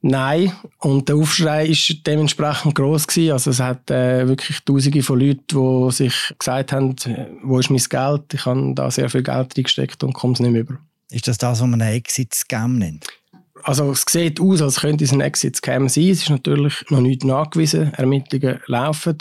Nein, 0.01 0.53
und 0.79 1.09
der 1.09 1.17
Aufschrei 1.17 1.67
ist 1.67 2.07
dementsprechend 2.07 2.77
groß 2.77 3.09
gewesen. 3.09 3.33
Also 3.33 3.51
es 3.51 3.59
hat 3.59 3.91
äh, 3.91 4.29
wirklich 4.29 4.61
Tausende 4.65 5.03
von 5.03 5.19
Leuten, 5.19 5.89
die 5.89 5.93
sich 5.93 6.35
gesagt 6.39 6.73
haben, 6.73 6.95
wo 7.43 7.59
ist 7.59 7.71
mein 7.71 7.79
Geld? 7.79 8.33
Ich 8.33 8.47
habe 8.47 8.75
da 8.75 8.91
sehr 8.91 9.11
viel 9.11 9.25
Geld 9.25 9.57
reingesteckt 9.57 10.05
und 10.05 10.13
komme 10.13 10.35
es 10.35 10.41
nicht 10.41 10.53
mehr 10.53 10.61
über. 10.61 10.79
Ist 11.11 11.27
das 11.27 11.39
das, 11.39 11.61
was 11.61 11.67
man 11.67 11.83
einen 11.83 11.95
Exit-Scam 11.95 12.79
nennt? 12.79 13.07
Also 13.65 13.91
es 13.91 14.05
sieht 14.09 14.41
aus, 14.41 14.63
als 14.63 14.81
könnte 14.81 15.03
es 15.03 15.13
ein 15.13 15.21
Exit-Scam 15.21 15.89
sein. 15.89 16.11
Es 16.11 16.23
ist 16.23 16.31
natürlich 16.31 16.85
noch 16.91 17.01
nicht 17.01 17.25
nachgewiesen. 17.25 17.93
Ermittlungen 17.95 18.61
laufen. 18.67 19.19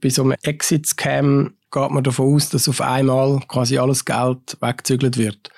Bei 0.00 0.08
so 0.08 0.22
einem 0.22 0.36
Exit-Scam 0.42 1.54
geht 1.72 1.90
man 1.90 2.04
davon 2.04 2.34
aus, 2.34 2.48
dass 2.48 2.68
auf 2.68 2.80
einmal 2.80 3.40
quasi 3.48 3.76
alles 3.78 4.04
Geld 4.04 4.56
weggezügelt 4.60 5.16
wird. 5.16 5.50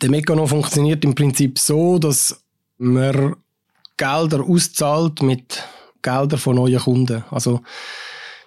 Der 0.00 0.10
Mechanismus 0.10 0.50
funktioniert 0.50 1.04
im 1.04 1.14
Prinzip 1.16 1.58
so, 1.58 1.98
dass 1.98 2.44
man 2.78 3.34
Gelder 3.96 4.44
auszahlt 4.44 5.22
mit 5.22 5.62
Geldern 6.02 6.38
von 6.38 6.56
neuen 6.56 6.80
Kunden. 6.80 7.24
Also 7.30 7.60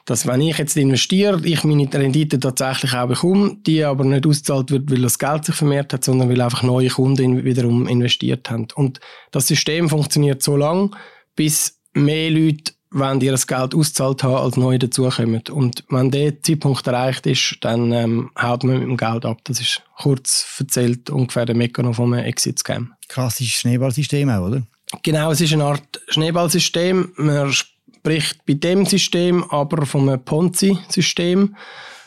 dass 0.09 0.25
wenn 0.25 0.41
ich 0.41 0.57
jetzt 0.57 0.75
investiere, 0.75 1.39
ich 1.43 1.63
meine 1.63 1.87
Rendite 1.93 2.39
tatsächlich 2.39 2.95
auch 2.95 3.07
bekomme, 3.07 3.57
die 3.67 3.83
aber 3.83 4.03
nicht 4.03 4.25
auszahlt 4.25 4.71
wird, 4.71 4.89
weil 4.89 5.03
das 5.03 5.19
Geld 5.19 5.45
sich 5.45 5.53
vermehrt 5.53 5.93
hat, 5.93 6.03
sondern 6.03 6.29
weil 6.29 6.41
einfach 6.41 6.63
neue 6.63 6.89
Kunden 6.89 7.43
wiederum 7.43 7.87
investiert 7.87 8.49
haben. 8.49 8.67
Und 8.73 8.99
das 9.29 9.45
System 9.45 9.87
funktioniert 9.87 10.41
so 10.41 10.57
lange, 10.57 10.89
bis 11.35 11.79
mehr 11.93 12.31
Leute 12.31 12.73
wenn 12.91 13.21
ihr 13.21 13.31
das 13.31 13.45
Geld 13.45 13.75
auszahlt 13.75 14.23
haben, 14.23 14.43
als 14.43 14.57
neue 14.57 14.79
dazukommen. 14.79 15.43
Und 15.51 15.83
wenn 15.89 16.09
der 16.09 16.41
Zeitpunkt 16.41 16.87
erreicht 16.87 17.27
ist, 17.27 17.57
dann 17.61 17.91
ähm, 17.91 18.31
haut 18.39 18.63
man 18.63 18.79
mit 18.79 18.87
dem 18.87 18.97
Geld 18.97 19.25
ab. 19.25 19.41
Das 19.43 19.61
ist 19.61 19.83
kurz 19.95 20.55
erzählt 20.59 21.09
ungefähr 21.11 21.45
der 21.45 21.55
Mechanismus 21.55 21.97
vom 21.97 22.13
Exit-Scam. 22.15 22.93
Klassisches 23.07 23.61
Schneeballsystem 23.61 24.27
auch, 24.29 24.47
oder? 24.47 24.63
Genau, 25.03 25.31
es 25.31 25.41
ist 25.41 25.53
eine 25.53 25.65
Art 25.65 26.01
Schneeballsystem. 26.09 27.13
Man 27.15 27.53
spricht 27.53 28.45
bei 28.45 28.53
dem 28.53 28.85
System 28.85 29.43
aber 29.49 29.85
vom 29.85 30.23
Ponzi-System. 30.23 31.55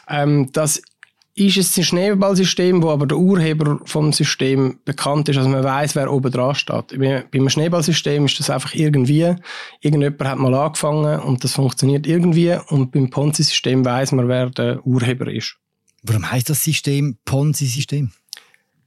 Ähm, 0.08 0.50
das 0.52 0.82
ist 1.34 1.56
es 1.56 1.76
ein 1.78 1.84
Schneeballsystem, 1.84 2.82
wo 2.82 2.90
aber 2.90 3.06
der 3.06 3.16
Urheber 3.16 3.80
vom 3.84 4.12
System 4.12 4.78
bekannt 4.84 5.28
ist. 5.28 5.38
Also 5.38 5.48
man 5.48 5.64
weiß, 5.64 5.94
wer 5.94 6.12
oben 6.12 6.30
dran 6.30 6.54
steht. 6.54 6.98
Bei 6.98 7.24
einem 7.32 7.48
Schneeballsystem 7.48 8.26
ist 8.26 8.38
das 8.38 8.50
einfach 8.50 8.74
irgendwie. 8.74 9.34
Irgendjemand 9.80 10.24
hat 10.24 10.38
mal 10.38 10.54
angefangen 10.54 11.20
und 11.20 11.42
das 11.42 11.54
funktioniert 11.54 12.06
irgendwie. 12.06 12.56
Und 12.68 12.90
beim 12.92 13.08
Ponzi-System 13.08 13.84
weiß 13.84 14.12
man, 14.12 14.28
wer 14.28 14.50
der 14.50 14.84
Urheber 14.86 15.32
ist. 15.32 15.56
Warum 16.02 16.30
heißt 16.30 16.50
das 16.50 16.62
System 16.64 17.16
Ponzi-System? 17.24 18.10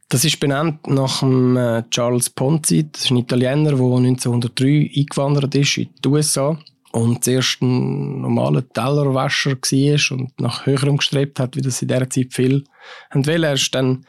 Das 0.10 0.24
ist 0.24 0.40
benannt 0.40 0.86
nach 0.88 1.20
dem 1.20 1.58
äh, 1.58 1.84
Charles 1.90 2.30
Ponzi. 2.30 2.90
Das 2.92 3.06
ist 3.06 3.12
ein 3.12 3.18
Italiener, 3.18 3.72
der 3.72 3.80
1903 3.80 4.92
eingewandert 4.96 5.56
ist 5.56 5.78
in 5.78 5.90
die 6.04 6.08
USA 6.08 6.58
und 6.92 7.24
zuerst 7.24 7.62
ein 7.62 8.22
normaler 8.22 8.68
Tellerwäscher 8.70 9.52
war 9.52 10.18
und 10.18 10.40
nach 10.40 10.66
höherem 10.66 10.98
gestrebt 10.98 11.40
hat, 11.40 11.56
wie 11.56 11.62
das 11.62 11.82
in 11.82 11.88
dieser 11.88 12.10
Zeit 12.10 12.34
viel 12.34 12.64
haben 13.10 13.26
wollen. 13.26 13.44
Er 13.44 13.54
ist 13.54 13.74
dann 13.74 14.06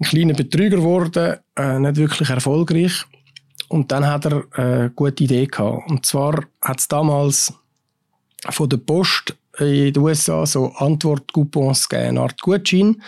ein 0.00 0.06
kleiner 0.06 0.34
Betrüger 0.34 0.78
geworden, 0.78 1.38
äh, 1.56 1.78
nicht 1.78 1.96
wirklich 1.96 2.28
erfolgreich. 2.28 3.04
Und 3.68 3.92
dann 3.92 4.06
hat 4.06 4.26
er 4.26 4.44
eine 4.52 4.90
gute 4.90 5.24
Idee 5.24 5.46
gehabt. 5.46 5.88
Und 5.88 6.04
zwar 6.04 6.44
hat 6.60 6.80
es 6.80 6.88
damals 6.88 7.54
von 8.50 8.68
der 8.68 8.78
Post 8.78 9.36
in 9.58 9.92
den 9.92 10.02
USA 10.02 10.44
so 10.44 10.72
Antwortcoupons 10.72 11.88
gegeben, 11.88 12.08
eine 12.08 12.20
Art 12.22 12.42
Gutschein, 12.42 13.00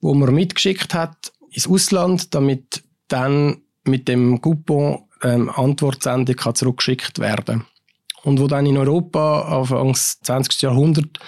wo 0.00 0.14
man 0.14 0.34
mitgeschickt 0.34 0.94
hat 0.94 1.32
ins 1.52 1.68
Ausland, 1.68 2.34
damit 2.34 2.82
dann 3.08 3.62
mit 3.84 4.08
dem 4.08 4.40
Coupon 4.40 5.04
ähm, 5.22 5.50
Antwortsendung 5.50 6.36
kann 6.36 6.54
zurückgeschickt 6.54 7.18
werden 7.18 7.64
und 8.22 8.40
wo 8.40 8.46
dann 8.46 8.66
in 8.66 8.76
Europa 8.76 9.42
Anfangs 9.42 10.20
20. 10.20 10.62
Jahrhundert 10.62 11.18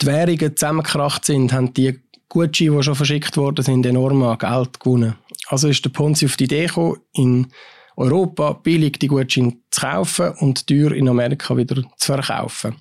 die 0.00 0.06
Währungen 0.06 0.56
zusammengekracht 0.56 1.24
sind, 1.24 1.52
haben 1.52 1.74
die 1.74 2.00
Gutscheine, 2.28 2.76
die 2.76 2.82
schon 2.82 2.94
verschickt 2.94 3.36
worden 3.36 3.64
sind, 3.64 3.84
enorm 3.84 4.22
an 4.22 4.38
Geld 4.38 4.78
gewonnen. 4.78 5.16
Also 5.48 5.68
ist 5.68 5.84
der 5.84 5.90
Ponzi 5.90 6.26
auf 6.26 6.36
die 6.36 6.44
Idee 6.44 6.66
gekommen, 6.66 7.00
in 7.12 7.48
Europa 7.96 8.52
billig 8.52 8.98
die 8.98 9.08
Gutscheine 9.08 9.56
zu 9.70 9.80
kaufen 9.80 10.30
und 10.38 10.66
teuer 10.66 10.92
in 10.92 11.08
Amerika 11.08 11.56
wieder 11.56 11.82
zu 11.96 12.14
verkaufen. 12.14 12.76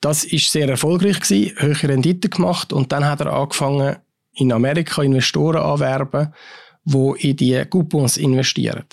Das 0.00 0.24
ist 0.24 0.52
sehr 0.52 0.68
erfolgreich 0.68 1.20
gewesen, 1.20 1.56
hohe 1.58 1.88
Rendite 1.88 2.28
gemacht 2.28 2.74
und 2.74 2.92
dann 2.92 3.06
hat 3.06 3.20
er 3.20 3.32
angefangen, 3.32 3.96
in 4.36 4.52
Amerika 4.52 5.02
Investoren 5.02 5.62
anwerben, 5.62 6.32
wo 6.84 7.14
in 7.14 7.36
die 7.36 7.64
Coupons 7.64 8.16
investieren. 8.16 8.84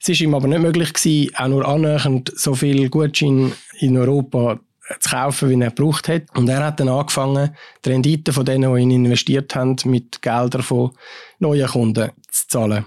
Es 0.00 0.08
ist 0.08 0.20
ihm 0.20 0.34
aber 0.34 0.46
nicht 0.46 0.60
möglich 0.60 0.92
gewesen, 0.92 1.34
auch 1.36 1.48
nur 1.48 1.66
annähernd 1.66 2.32
so 2.36 2.54
viel 2.54 2.88
Gutschein 2.88 3.52
in 3.80 3.96
Europa 3.96 4.60
zu 5.00 5.10
kaufen, 5.10 5.50
wie 5.50 5.60
er 5.60 5.70
gebraucht 5.70 6.08
hat. 6.08 6.24
Und 6.34 6.48
er 6.48 6.64
hat 6.64 6.80
dann 6.80 6.88
angefangen, 6.88 7.56
die 7.84 7.90
Rendite 7.90 8.32
von 8.32 8.44
denen, 8.44 8.72
die 8.74 8.82
ihn 8.82 8.90
investiert 8.90 9.54
haben, 9.54 9.76
mit 9.84 10.22
Geldern 10.22 10.62
von 10.62 10.92
neuen 11.38 11.66
Kunden 11.66 12.10
zu 12.28 12.48
zahlen. 12.48 12.84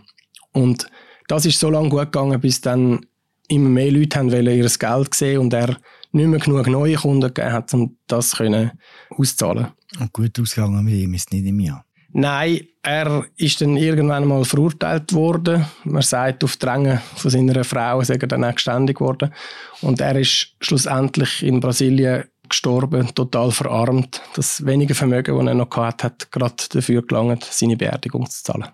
Und 0.53 0.87
das 1.27 1.45
ist 1.45 1.59
so 1.59 1.69
lange 1.69 1.89
gut 1.89 2.11
gegangen, 2.11 2.39
bis 2.39 2.61
dann 2.61 3.05
immer 3.49 3.69
mehr 3.69 3.91
Leute 3.91 4.17
haben 4.17 4.31
wollen, 4.31 4.57
ihr 4.57 4.69
Geld 4.69 5.13
sehen 5.13 5.39
und 5.39 5.53
er 5.53 5.77
nicht 6.11 6.27
mehr 6.27 6.39
genug 6.39 6.67
neue 6.67 6.95
Kunden 6.95 7.33
gegeben 7.33 7.53
hat, 7.53 7.73
um 7.73 7.97
das 8.07 8.37
können 8.37 8.71
auszahlen. 9.09 9.67
Und 9.99 10.13
gut 10.13 10.39
ausgegangen 10.39 10.83
mit 10.83 10.93
ihm 10.93 11.13
ist 11.13 11.31
nicht 11.31 11.45
im 11.45 11.59
Jahr. 11.59 11.85
Nein, 12.11 12.61
er 12.81 13.25
ist 13.37 13.61
dann 13.61 13.77
irgendwann 13.77 14.27
mal 14.27 14.43
verurteilt 14.43 15.13
worden. 15.13 15.65
Man 15.83 16.01
sagt, 16.01 16.43
auf 16.43 16.57
Drängen 16.57 16.99
von 17.15 17.29
seiner 17.29 17.63
Frau 17.63 18.01
sei 18.03 18.15
er 18.15 18.27
dann 18.27 18.43
auch 18.43 18.53
geständig 18.53 18.97
geworden. 18.97 19.31
Und 19.81 20.01
er 20.01 20.15
ist 20.15 20.55
schlussendlich 20.59 21.43
in 21.43 21.59
Brasilien 21.59 22.23
gestorben, 22.47 23.13
total 23.13 23.51
verarmt. 23.51 24.21
Das 24.33 24.65
wenige 24.65 24.95
Vermögen, 24.95 25.37
das 25.37 25.47
er 25.47 25.53
noch 25.53 25.75
hatte, 25.77 26.07
hat 26.07 26.31
gerade 26.31 26.55
dafür 26.71 27.05
gelangt, 27.05 27.43
seine 27.43 27.77
Beerdigung 27.77 28.27
zu 28.27 28.43
zahlen. 28.43 28.69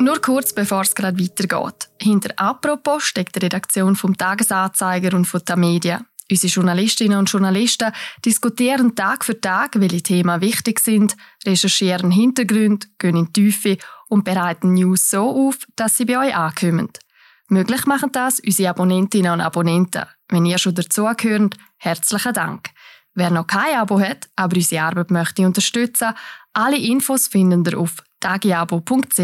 Nur 0.00 0.20
kurz 0.20 0.52
bevor 0.52 0.82
es 0.82 0.94
gerade 0.94 1.18
weitergeht. 1.18 1.88
Hinter 2.00 2.34
«Apropos» 2.36 3.04
steckt 3.04 3.36
die 3.36 3.40
Redaktion 3.40 3.96
vom 3.96 4.16
Tagesanzeiger 4.16 5.16
und 5.16 5.24
von 5.24 5.40
der 5.48 5.56
Media. 5.56 6.04
Unsere 6.30 6.52
Journalistinnen 6.52 7.18
und 7.18 7.30
Journalisten 7.30 7.92
diskutieren 8.24 8.94
Tag 8.94 9.24
für 9.24 9.38
Tag, 9.38 9.78
welche 9.78 10.02
Themen 10.02 10.40
wichtig 10.40 10.80
sind, 10.80 11.16
recherchieren 11.46 12.10
Hintergründe, 12.10 12.86
gehen 12.98 13.16
in 13.16 13.26
die 13.26 13.32
Tiefe 13.32 13.76
und 14.08 14.24
bereiten 14.24 14.72
News 14.72 15.10
so 15.10 15.48
auf, 15.48 15.58
dass 15.76 15.98
sie 15.98 16.06
bei 16.06 16.18
euch 16.18 16.34
ankommen. 16.34 16.88
Möglich 17.48 17.84
machen 17.84 18.10
das 18.12 18.40
unsere 18.40 18.70
Abonnentinnen 18.70 19.32
und 19.32 19.40
Abonnenten. 19.42 20.04
Wenn 20.30 20.46
ihr 20.46 20.56
schon 20.56 20.74
dazugehört, 20.74 21.56
herzlichen 21.76 22.32
Dank. 22.32 22.70
Wer 23.14 23.30
noch 23.30 23.46
kein 23.46 23.76
Abo 23.76 24.00
hat, 24.00 24.28
aber 24.34 24.56
unsere 24.56 24.82
Arbeit 24.82 25.10
möchte 25.10 25.46
unterstützen, 25.46 26.14
alle 26.54 26.78
Infos 26.78 27.28
finden 27.28 27.64
ihr 27.64 27.78
auf 27.78 27.96
tagiabo.ch. 28.20 29.18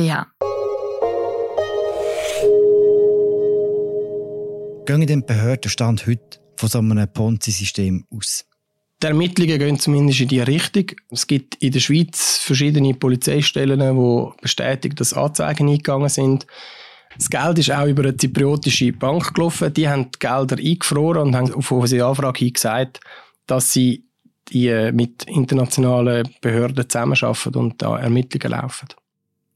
Gehen 4.86 5.06
den 5.06 5.24
Behördenstand 5.24 6.06
heute 6.06 6.39
von 6.60 6.68
so 6.68 6.78
einem 6.78 7.12
Ponzi-System 7.12 8.04
aus? 8.10 8.44
Die 9.02 9.06
Ermittlungen 9.06 9.58
gehen 9.58 9.78
zumindest 9.78 10.20
in 10.20 10.28
die 10.28 10.40
Richtung. 10.40 10.84
Es 11.10 11.26
gibt 11.26 11.54
in 11.56 11.72
der 11.72 11.80
Schweiz 11.80 12.38
verschiedene 12.42 12.92
Polizeistellen, 12.92 13.80
die 13.80 14.42
bestätigen, 14.42 14.94
dass 14.96 15.14
Anzeigen 15.14 15.68
eingegangen 15.68 16.10
sind. 16.10 16.46
Das 17.16 17.30
Geld 17.30 17.58
ist 17.58 17.70
auch 17.70 17.86
über 17.86 18.02
eine 18.02 18.16
zypriotische 18.16 18.92
Bank 18.92 19.32
gelaufen. 19.34 19.72
Die 19.72 19.88
haben 19.88 20.10
die 20.10 20.18
Gelder 20.18 20.58
eingefroren 20.58 21.28
und 21.28 21.36
haben 21.36 21.52
auf 21.54 21.70
unsere 21.70 22.06
Anfrage 22.06 22.40
hin 22.40 22.52
gesagt, 22.52 23.00
dass 23.46 23.72
sie 23.72 24.04
die 24.50 24.68
äh, 24.68 24.92
mit 24.92 25.24
internationalen 25.24 26.28
Behörden 26.40 26.88
zusammenarbeiten 26.88 27.54
und 27.54 27.80
da 27.80 27.98
Ermittlungen 27.98 28.50
laufen. 28.60 28.88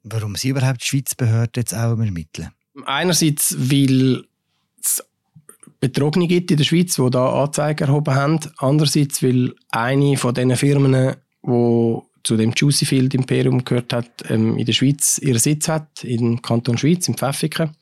Warum 0.05 0.37
sind 0.37 0.51
überhaupt 0.51 0.83
die 0.83 0.87
Schweizer 0.87 1.17
Behörden 1.17 1.53
jetzt 1.57 1.75
auch 1.75 1.99
ermitteln? 1.99 2.51
Einerseits, 2.87 3.57
weil 3.59 4.25
es 4.83 5.05
Betrogene 5.89 6.27
gibt 6.27 6.51
in 6.51 6.57
der 6.57 6.65
Schweiz, 6.65 6.97
die 6.97 7.11
da 7.11 7.43
Anzeigen 7.43 7.87
erhoben 7.89 8.15
haben. 8.15 8.41
Andererseits, 8.57 9.23
weil 9.23 9.55
eine 9.71 10.17
von 10.17 10.33
diesen 10.33 10.57
Firmen, 10.57 11.17
die 11.43 11.99
zu 12.23 12.37
dem 12.39 12.53
Juicy 12.57 12.87
Field 12.87 13.13
Imperium 13.13 13.65
gehört 13.67 13.93
hat, 13.93 14.09
ähm, 14.31 14.57
in 14.57 14.65
der 14.65 14.73
Schweiz 14.73 15.19
ihren 15.19 15.39
Sitz 15.39 15.69
hat, 15.69 16.03
im 16.03 16.41
Kanton 16.41 16.79
Schweiz, 16.79 17.07
im 17.07 17.19
Pfäffiken. 17.19 17.77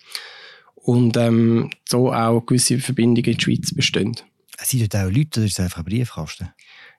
Und 0.75 1.17
ähm, 1.17 1.71
so 1.89 2.13
auch 2.13 2.41
gewisse 2.41 2.81
Verbindungen 2.81 3.31
in 3.31 3.39
die 3.39 3.45
Schweiz 3.45 3.73
bestehen. 3.73 4.17
Sind 4.61 4.93
dort 4.93 5.05
auch 5.05 5.11
Leute 5.11 5.39
oder 5.39 5.47
ist 5.47 5.53
es 5.53 5.61
einfach 5.61 5.79
ein 5.79 5.85
Briefkasten? 5.85 6.49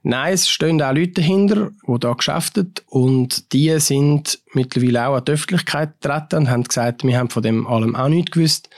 Nein, 0.03 0.33
es 0.33 0.49
stehen 0.49 0.81
auch 0.81 0.93
Leute 0.93 1.13
dahinter, 1.13 1.71
die 1.85 1.99
da 1.99 2.13
geschäften 2.13 2.73
und 2.87 3.51
die 3.51 3.77
sind 3.79 4.39
mittlerweile 4.53 5.07
auch 5.07 5.15
an 5.15 5.25
die 5.25 5.31
Öffentlichkeit 5.31 6.01
getreten 6.01 6.35
und 6.37 6.49
haben 6.49 6.63
gesagt, 6.63 7.03
wir 7.03 7.17
haben 7.17 7.29
von 7.29 7.43
dem 7.43 7.67
allem 7.67 7.95
auch 7.95 8.09
nichts 8.09 8.31
gewusst. 8.31 8.69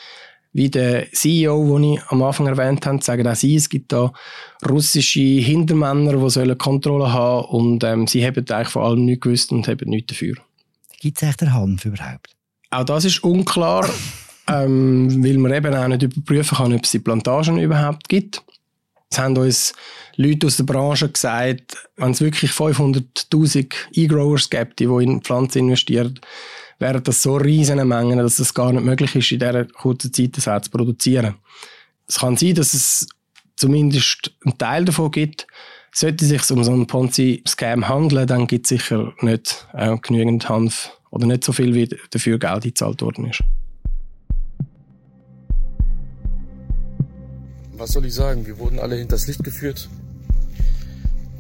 Wie 0.56 0.70
der 0.70 1.12
CEO, 1.12 1.78
den 1.78 1.96
ich 1.96 2.02
am 2.08 2.24
Anfang 2.24 2.48
erwähnt 2.48 2.86
habe, 2.86 3.04
sagen 3.04 3.28
auch 3.28 3.36
sie, 3.36 3.56
es 3.56 3.68
gibt 3.68 3.92
da 3.92 4.14
russische 4.66 5.20
Hintermänner, 5.20 6.14
die 6.14 6.30
sollen 6.30 6.58
Kontrolle 6.58 7.12
haben 7.12 7.46
und 7.48 7.84
ähm, 7.84 8.08
sie 8.08 8.26
haben 8.26 8.46
eigentlich 8.50 8.70
von 8.70 8.84
allem 8.84 9.04
nichts 9.04 9.22
gewusst 9.22 9.52
und 9.52 9.68
haben 9.68 9.90
nichts 9.90 10.14
dafür. 10.14 10.36
Gibt 11.02 11.22
es 11.22 11.28
echt 11.28 11.42
den 11.42 11.54
Hanf 11.54 11.84
überhaupt? 11.84 12.30
Auch 12.72 12.86
das 12.86 13.04
ist 13.04 13.22
unklar, 13.22 13.86
ähm, 14.48 15.22
weil 15.22 15.38
man 15.40 15.54
eben 15.54 15.74
auch 15.74 15.90
nicht 15.90 16.04
überprüfen 16.04 16.58
kann, 16.58 16.74
ob 16.74 16.86
es 16.86 16.92
die 16.92 17.00
Plantagen 17.00 17.60
überhaupt 17.60 18.08
gibt. 18.08 18.42
Es 19.12 19.20
haben 19.20 19.36
uns 19.36 19.74
Leute 20.16 20.48
aus 20.48 20.56
der 20.56 20.64
Branche 20.64 21.10
gesagt, 21.10 21.86
wenn 21.98 22.12
es 22.12 22.22
wirklich 22.22 22.52
500'000 22.52 23.74
E-Growers 23.92 24.50
gibt, 24.50 24.80
die 24.80 24.86
in 24.86 25.22
Pflanzen 25.22 25.68
investieren, 25.68 26.18
wären 26.80 27.04
das 27.04 27.22
so 27.22 27.38
riesige 27.38 27.86
Mengen, 27.86 28.18
dass 28.18 28.40
es 28.40 28.54
gar 28.54 28.72
nicht 28.72 28.84
möglich 28.84 29.16
ist, 29.16 29.32
in 29.32 29.40
dieser 29.40 29.66
kurzen 29.66 30.14
Zeit 30.14 30.38
das 30.38 30.64
zu 30.64 30.70
produzieren. 30.72 31.36
Es 32.08 32.20
kann 32.20 32.38
sein, 32.38 32.56
dass 32.56 32.74
es 32.74 33.08
zumindest 33.56 34.32
einen 34.46 34.58
Teil 34.58 34.86
davon 34.86 35.12
gibt. 35.12 35.48
Sollte 35.94 36.26
es 36.26 36.30
sich 36.30 36.52
um 36.52 36.64
so 36.64 36.72
einen 36.72 36.88
Ponzi-Scam 36.88 37.88
handeln, 37.88 38.28
dann 38.28 38.48
gibt 38.48 38.66
es 38.66 38.70
sicher 38.70 39.14
nicht 39.22 39.68
äh, 39.74 39.96
genügend 39.98 40.50
Hanf 40.50 40.92
oder 41.10 41.26
nicht 41.26 41.46
so 41.46 41.54
viel, 41.54 41.74
wie 41.74 41.88
dafür 42.10 42.38
Geld 42.38 42.64
gezahlt 42.64 43.02
worden 43.02 43.30
ist. 43.30 43.42
Was 47.78 47.92
soll 47.92 48.06
ich 48.06 48.14
sagen? 48.14 48.46
Wir 48.46 48.58
wurden 48.58 48.80
alle 48.80 48.96
hinters 48.96 49.28
Licht 49.28 49.44
geführt. 49.44 49.90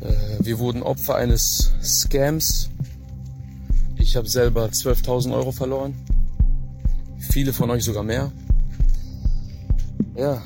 Äh, 0.01 0.45
wir 0.45 0.59
wurden 0.59 0.83
Opfer 0.83 1.15
eines 1.15 1.73
Scams. 1.81 2.69
Ich 3.97 4.15
habe 4.15 4.27
selber 4.27 4.65
12.000 4.65 5.33
Euro 5.33 5.51
verloren. 5.51 5.93
Viele 7.31 7.53
von 7.53 7.69
euch 7.69 7.83
sogar 7.83 8.03
mehr. 8.03 8.31
Ja. 10.15 10.41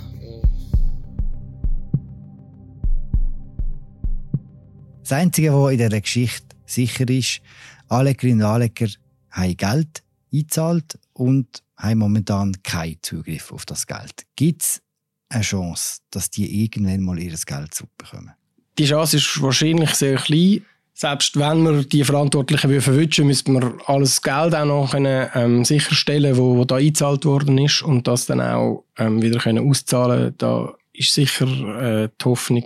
Das 5.01 5.11
Einzige, 5.11 5.53
was 5.53 5.71
in 5.71 5.77
dieser 5.79 6.01
Geschichte 6.01 6.55
sicher 6.65 7.09
ist, 7.09 7.41
Anlegerinnen 7.87 8.41
und 8.41 8.51
Anleger 8.51 8.87
haben 9.31 9.57
Geld 9.57 10.03
eingezahlt 10.31 10.99
und 11.13 11.63
haben 11.77 11.99
momentan 11.99 12.61
keinen 12.63 12.97
Zugriff 13.01 13.51
auf 13.51 13.65
das 13.65 13.87
Geld. 13.87 14.25
Gibt 14.35 14.61
es 14.61 14.81
eine 15.29 15.43
Chance, 15.43 16.01
dass 16.11 16.29
die 16.29 16.63
irgendwann 16.63 17.01
mal 17.01 17.19
ihr 17.19 17.31
Geld 17.31 17.73
zurückbekommen? 17.73 18.31
Die 18.77 18.85
Chance 18.85 19.17
ist 19.17 19.41
wahrscheinlich 19.41 19.95
sehr 19.95 20.17
klein. 20.17 20.63
Selbst 21.01 21.39
wenn 21.39 21.63
wir 21.63 21.85
die 21.85 22.03
Verantwortlichen 22.03 22.81
verwünschen, 22.81 23.27
müssten 23.27 23.53
wir 23.53 23.73
alles 23.85 24.21
Geld 24.21 24.53
auch 24.53 24.65
noch 24.65 24.91
können, 24.91 25.29
ähm, 25.33 25.63
sicherstellen, 25.63 26.35
wo, 26.35 26.57
wo 26.57 26.65
da 26.65 26.75
eingezahlt 26.75 27.23
worden 27.23 27.57
ist 27.57 27.83
und 27.83 28.05
das 28.05 28.25
dann 28.25 28.41
auch 28.41 28.83
ähm, 28.97 29.21
wieder 29.21 29.39
können 29.39 29.65
auszahlen. 29.65 30.35
Da 30.37 30.73
ist 30.91 31.13
sicher 31.13 31.45
äh, 31.45 32.09
die 32.19 32.25
Hoffnung 32.25 32.65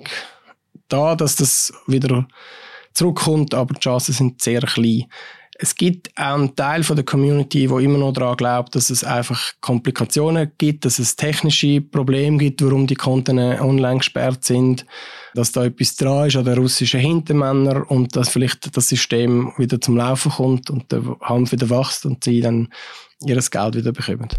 da, 0.87 1.15
dass 1.15 1.35
das 1.35 1.73
wieder 1.85 2.27
zurückkommt, 2.95 3.53
aber 3.53 3.75
die 3.75 3.81
Chancen 3.81 4.13
sind 4.13 4.41
sehr 4.41 4.61
klein. 4.61 5.05
Es 5.59 5.75
gibt 5.75 6.09
auch 6.17 6.33
einen 6.33 6.55
Teil 6.55 6.83
von 6.83 6.95
der 6.95 7.05
Community, 7.05 7.69
wo 7.69 7.77
immer 7.77 7.99
noch 7.99 8.13
daran 8.13 8.37
glaubt, 8.37 8.75
dass 8.75 8.89
es 8.89 9.03
einfach 9.03 9.53
Komplikationen 9.61 10.51
gibt, 10.57 10.83
dass 10.83 10.97
es 10.97 11.15
technische 11.15 11.79
Probleme 11.79 12.37
gibt, 12.37 12.63
warum 12.63 12.87
die 12.87 12.95
Konten 12.95 13.37
online 13.37 13.99
gesperrt 13.99 14.43
sind, 14.43 14.85
dass 15.35 15.51
da 15.51 15.65
etwas 15.65 15.95
dran 15.95 16.27
ist 16.27 16.35
an 16.35 16.45
den 16.45 16.57
russischen 16.57 16.99
Hintermännern 16.99 17.83
und 17.83 18.15
dass 18.15 18.29
vielleicht 18.29 18.75
das 18.75 18.89
System 18.89 19.51
wieder 19.57 19.79
zum 19.79 19.97
Laufen 19.97 20.31
kommt 20.31 20.69
und 20.71 20.91
der 20.91 21.03
Hanf 21.21 21.51
wieder 21.51 21.69
wächst 21.69 22.05
und 22.05 22.23
sie 22.23 22.41
dann 22.41 22.69
ihr 23.23 23.35
Geld 23.35 23.75
wieder 23.75 23.91
bekommen. 23.91 24.29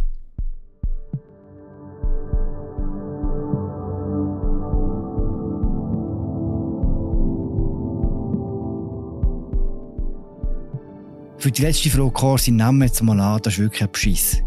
Für 11.44 11.52
die 11.52 11.60
letzte 11.60 11.90
Frage, 11.90 12.10
Korsi, 12.10 12.52
nehmen 12.52 12.78
wir 12.78 12.86
jetzt 12.86 13.02
mal 13.02 13.20
an, 13.20 13.38
das 13.42 13.58
war 13.58 13.64
wirklich 13.64 13.82
ein 13.82 13.92
Beschiss. 13.92 14.42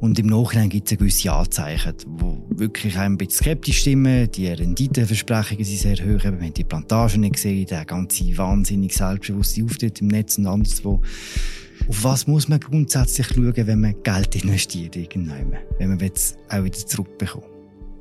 Und 0.00 0.18
im 0.18 0.26
Nachhinein 0.26 0.68
gibt 0.68 0.90
es 0.90 0.98
gewisse 0.98 1.30
Anzeichen, 1.30 1.94
die 1.96 2.58
wirklich 2.58 2.98
ein 2.98 3.16
bisschen 3.16 3.44
skeptisch 3.44 3.82
stimmen. 3.82 4.28
Die 4.32 4.48
Renditeversprechungen 4.48 5.64
sind 5.64 5.78
sehr 5.78 6.04
hoch. 6.04 6.24
Wir 6.24 6.32
haben 6.32 6.54
die 6.54 6.64
Plantagen 6.64 7.20
nicht 7.20 7.34
gesehen, 7.34 7.66
der 7.66 7.84
ganze 7.84 8.36
wahnsinnig 8.36 8.94
selbstbewusste 8.94 9.62
Auftritt 9.62 10.00
im 10.00 10.08
Netz 10.08 10.38
und 10.38 10.48
anderswo. 10.48 11.00
Auf 11.88 12.02
was 12.02 12.26
muss 12.26 12.48
man 12.48 12.58
grundsätzlich 12.58 13.28
schauen, 13.28 13.54
wenn 13.54 13.80
man 13.80 13.94
Geld 14.02 14.34
investiert 14.42 14.96
irgendwann, 14.96 15.56
wenn 15.78 15.90
man 15.90 16.00
es 16.00 16.36
auch 16.48 16.64
wieder 16.64 16.78
zurückbekommt? 16.78 17.46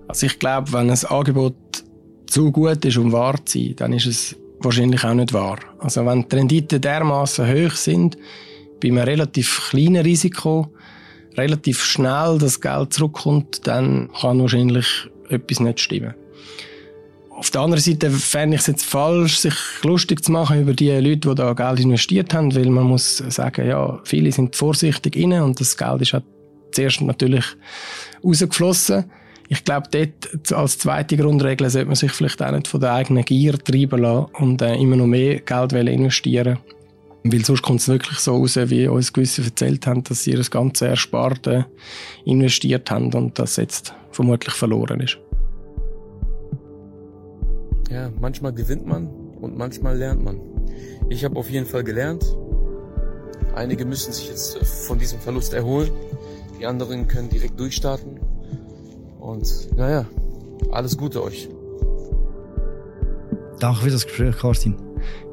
Also 0.08 0.26
ich 0.26 0.40
glaube, 0.40 0.74
wenn 0.74 0.90
ein 0.90 1.06
Angebot 1.06 1.84
zu 2.26 2.52
gut 2.52 2.84
ist, 2.84 2.98
um 2.98 3.12
wahr 3.12 3.36
zu 3.46 3.60
sein, 3.60 3.76
dann 3.76 3.94
ist 3.94 4.08
es 4.08 4.41
wahrscheinlich 4.64 5.04
auch 5.04 5.14
nicht 5.14 5.34
wahr. 5.34 5.60
Also 5.80 6.06
wenn 6.06 6.28
die 6.28 6.36
Renditen 6.36 6.82
dermaßen 6.82 7.48
hoch 7.48 7.76
sind, 7.76 8.18
bei 8.82 8.90
einem 8.90 9.00
relativ 9.00 9.70
kleinen 9.70 10.04
Risiko, 10.04 10.72
relativ 11.38 11.84
schnell 11.84 12.38
das 12.40 12.60
Geld 12.60 12.94
zurückkommt, 12.94 13.66
dann 13.68 14.10
kann 14.20 14.40
wahrscheinlich 14.42 14.88
etwas 15.30 15.60
nicht 15.60 15.80
stimmen. 15.80 16.14
Auf 17.30 17.50
der 17.50 17.62
anderen 17.62 17.82
Seite 17.82 18.12
fände 18.12 18.56
ich 18.56 18.62
es 18.62 18.68
jetzt 18.68 18.86
falsch, 18.86 19.38
sich 19.38 19.56
lustig 19.84 20.24
zu 20.24 20.32
machen 20.32 20.62
über 20.62 20.74
die 20.74 20.92
Leute, 20.92 21.30
die 21.30 21.36
da 21.36 21.54
Geld 21.54 21.80
investiert 21.80 22.34
haben, 22.34 22.54
weil 22.54 22.70
man 22.70 22.84
muss 22.84 23.18
sagen, 23.18 23.68
ja, 23.68 24.00
viele 24.04 24.32
sind 24.32 24.56
vorsichtig 24.56 25.16
inne 25.16 25.44
und 25.44 25.60
das 25.60 25.76
Geld 25.76 26.02
ist 26.02 26.14
halt 26.14 26.24
zuerst 26.72 27.02
natürlich 27.02 27.46
rausgeflossen. 28.24 29.06
Ich 29.52 29.66
glaube, 29.66 29.90
dort 29.92 30.54
als 30.54 30.78
zweite 30.78 31.18
Grundregel 31.18 31.70
sollte 31.70 31.88
man 31.88 31.96
sich 31.96 32.14
vielleicht 32.14 32.42
auch 32.42 32.52
nicht 32.52 32.70
von 32.70 32.80
der 32.80 32.94
eigenen 32.94 33.26
Gier 33.26 33.60
treiben 33.60 34.02
lassen 34.02 34.28
und 34.40 34.62
äh, 34.62 34.76
immer 34.76 34.96
noch 34.96 35.08
mehr 35.08 35.42
Geld 35.42 35.74
investieren 35.74 36.58
weil 37.24 37.46
sonst 37.46 37.62
kommt 37.62 37.82
es 37.82 37.88
wirklich 37.88 38.18
so 38.18 38.36
raus, 38.36 38.56
wie 38.56 38.88
uns 38.88 39.14
gewisse 39.14 39.44
erzählt 39.44 39.86
haben, 39.86 40.04
dass 40.04 40.24
sie 40.24 40.34
das 40.34 40.50
ganze 40.50 40.88
Ersparte 40.88 41.68
investiert 42.26 42.90
haben 42.90 43.14
und 43.14 43.38
das 43.38 43.58
jetzt 43.58 43.94
vermutlich 44.12 44.56
verloren 44.56 45.02
ist. 45.02 45.20
Ja, 47.92 48.10
manchmal 48.20 48.54
gewinnt 48.54 48.88
man 48.88 49.08
und 49.08 49.58
manchmal 49.58 49.98
lernt 49.98 50.24
man. 50.24 50.40
Ich 51.10 51.24
habe 51.24 51.38
auf 51.38 51.50
jeden 51.50 51.66
Fall 51.66 51.84
gelernt. 51.84 52.24
Einige 53.54 53.86
müssen 53.86 54.14
sich 54.14 54.30
jetzt 54.30 54.58
von 54.88 54.98
diesem 54.98 55.20
Verlust 55.20 55.54
erholen. 55.54 55.92
Die 56.60 56.66
anderen 56.66 57.08
können 57.08 57.30
direkt 57.30 57.60
durchstarten. 57.60 58.20
Und 59.22 59.70
naja, 59.78 60.06
alles 60.72 60.98
Gute 60.98 61.24
euch. 61.24 61.48
Danke 63.60 63.82
für 63.82 63.92
das 63.92 64.06
Gespräch, 64.06 64.38
Karstin. 64.38 64.76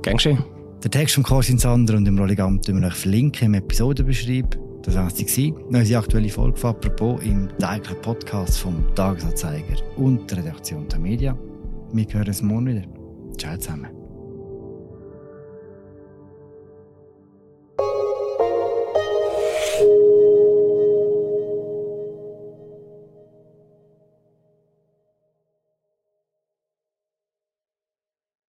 Gern 0.02 0.18
schön. 0.18 0.38
Den 0.84 0.90
Text 0.90 1.14
von 1.14 1.24
Karstin 1.24 1.58
Sander 1.58 1.96
und 1.96 2.04
dem 2.04 2.18
Roligam 2.18 2.60
tun 2.62 2.80
wir 2.80 2.88
euch 2.88 2.94
verlinken 2.94 3.46
im 3.46 3.54
Episodenbeschreib. 3.54 4.56
Das 4.82 4.94
war 4.94 5.10
sie. 5.10 5.52
Unsere 5.52 5.98
aktuelle 5.98 6.28
Folge 6.28 6.56
von 6.56 6.70
«Apropos» 6.70 7.22
im 7.22 7.48
täglichen 7.58 8.00
Podcast 8.00 8.58
vom 8.58 8.84
Tagesanzeiger 8.94 9.76
und 9.96 10.30
der 10.30 10.38
Redaktion 10.38 10.86
der 10.88 10.98
Media. 10.98 11.36
Wir 11.92 12.06
hören 12.10 12.28
uns 12.28 12.42
morgen 12.42 12.66
wieder. 12.66 12.82
Ciao 13.36 13.56
zusammen. 13.56 13.97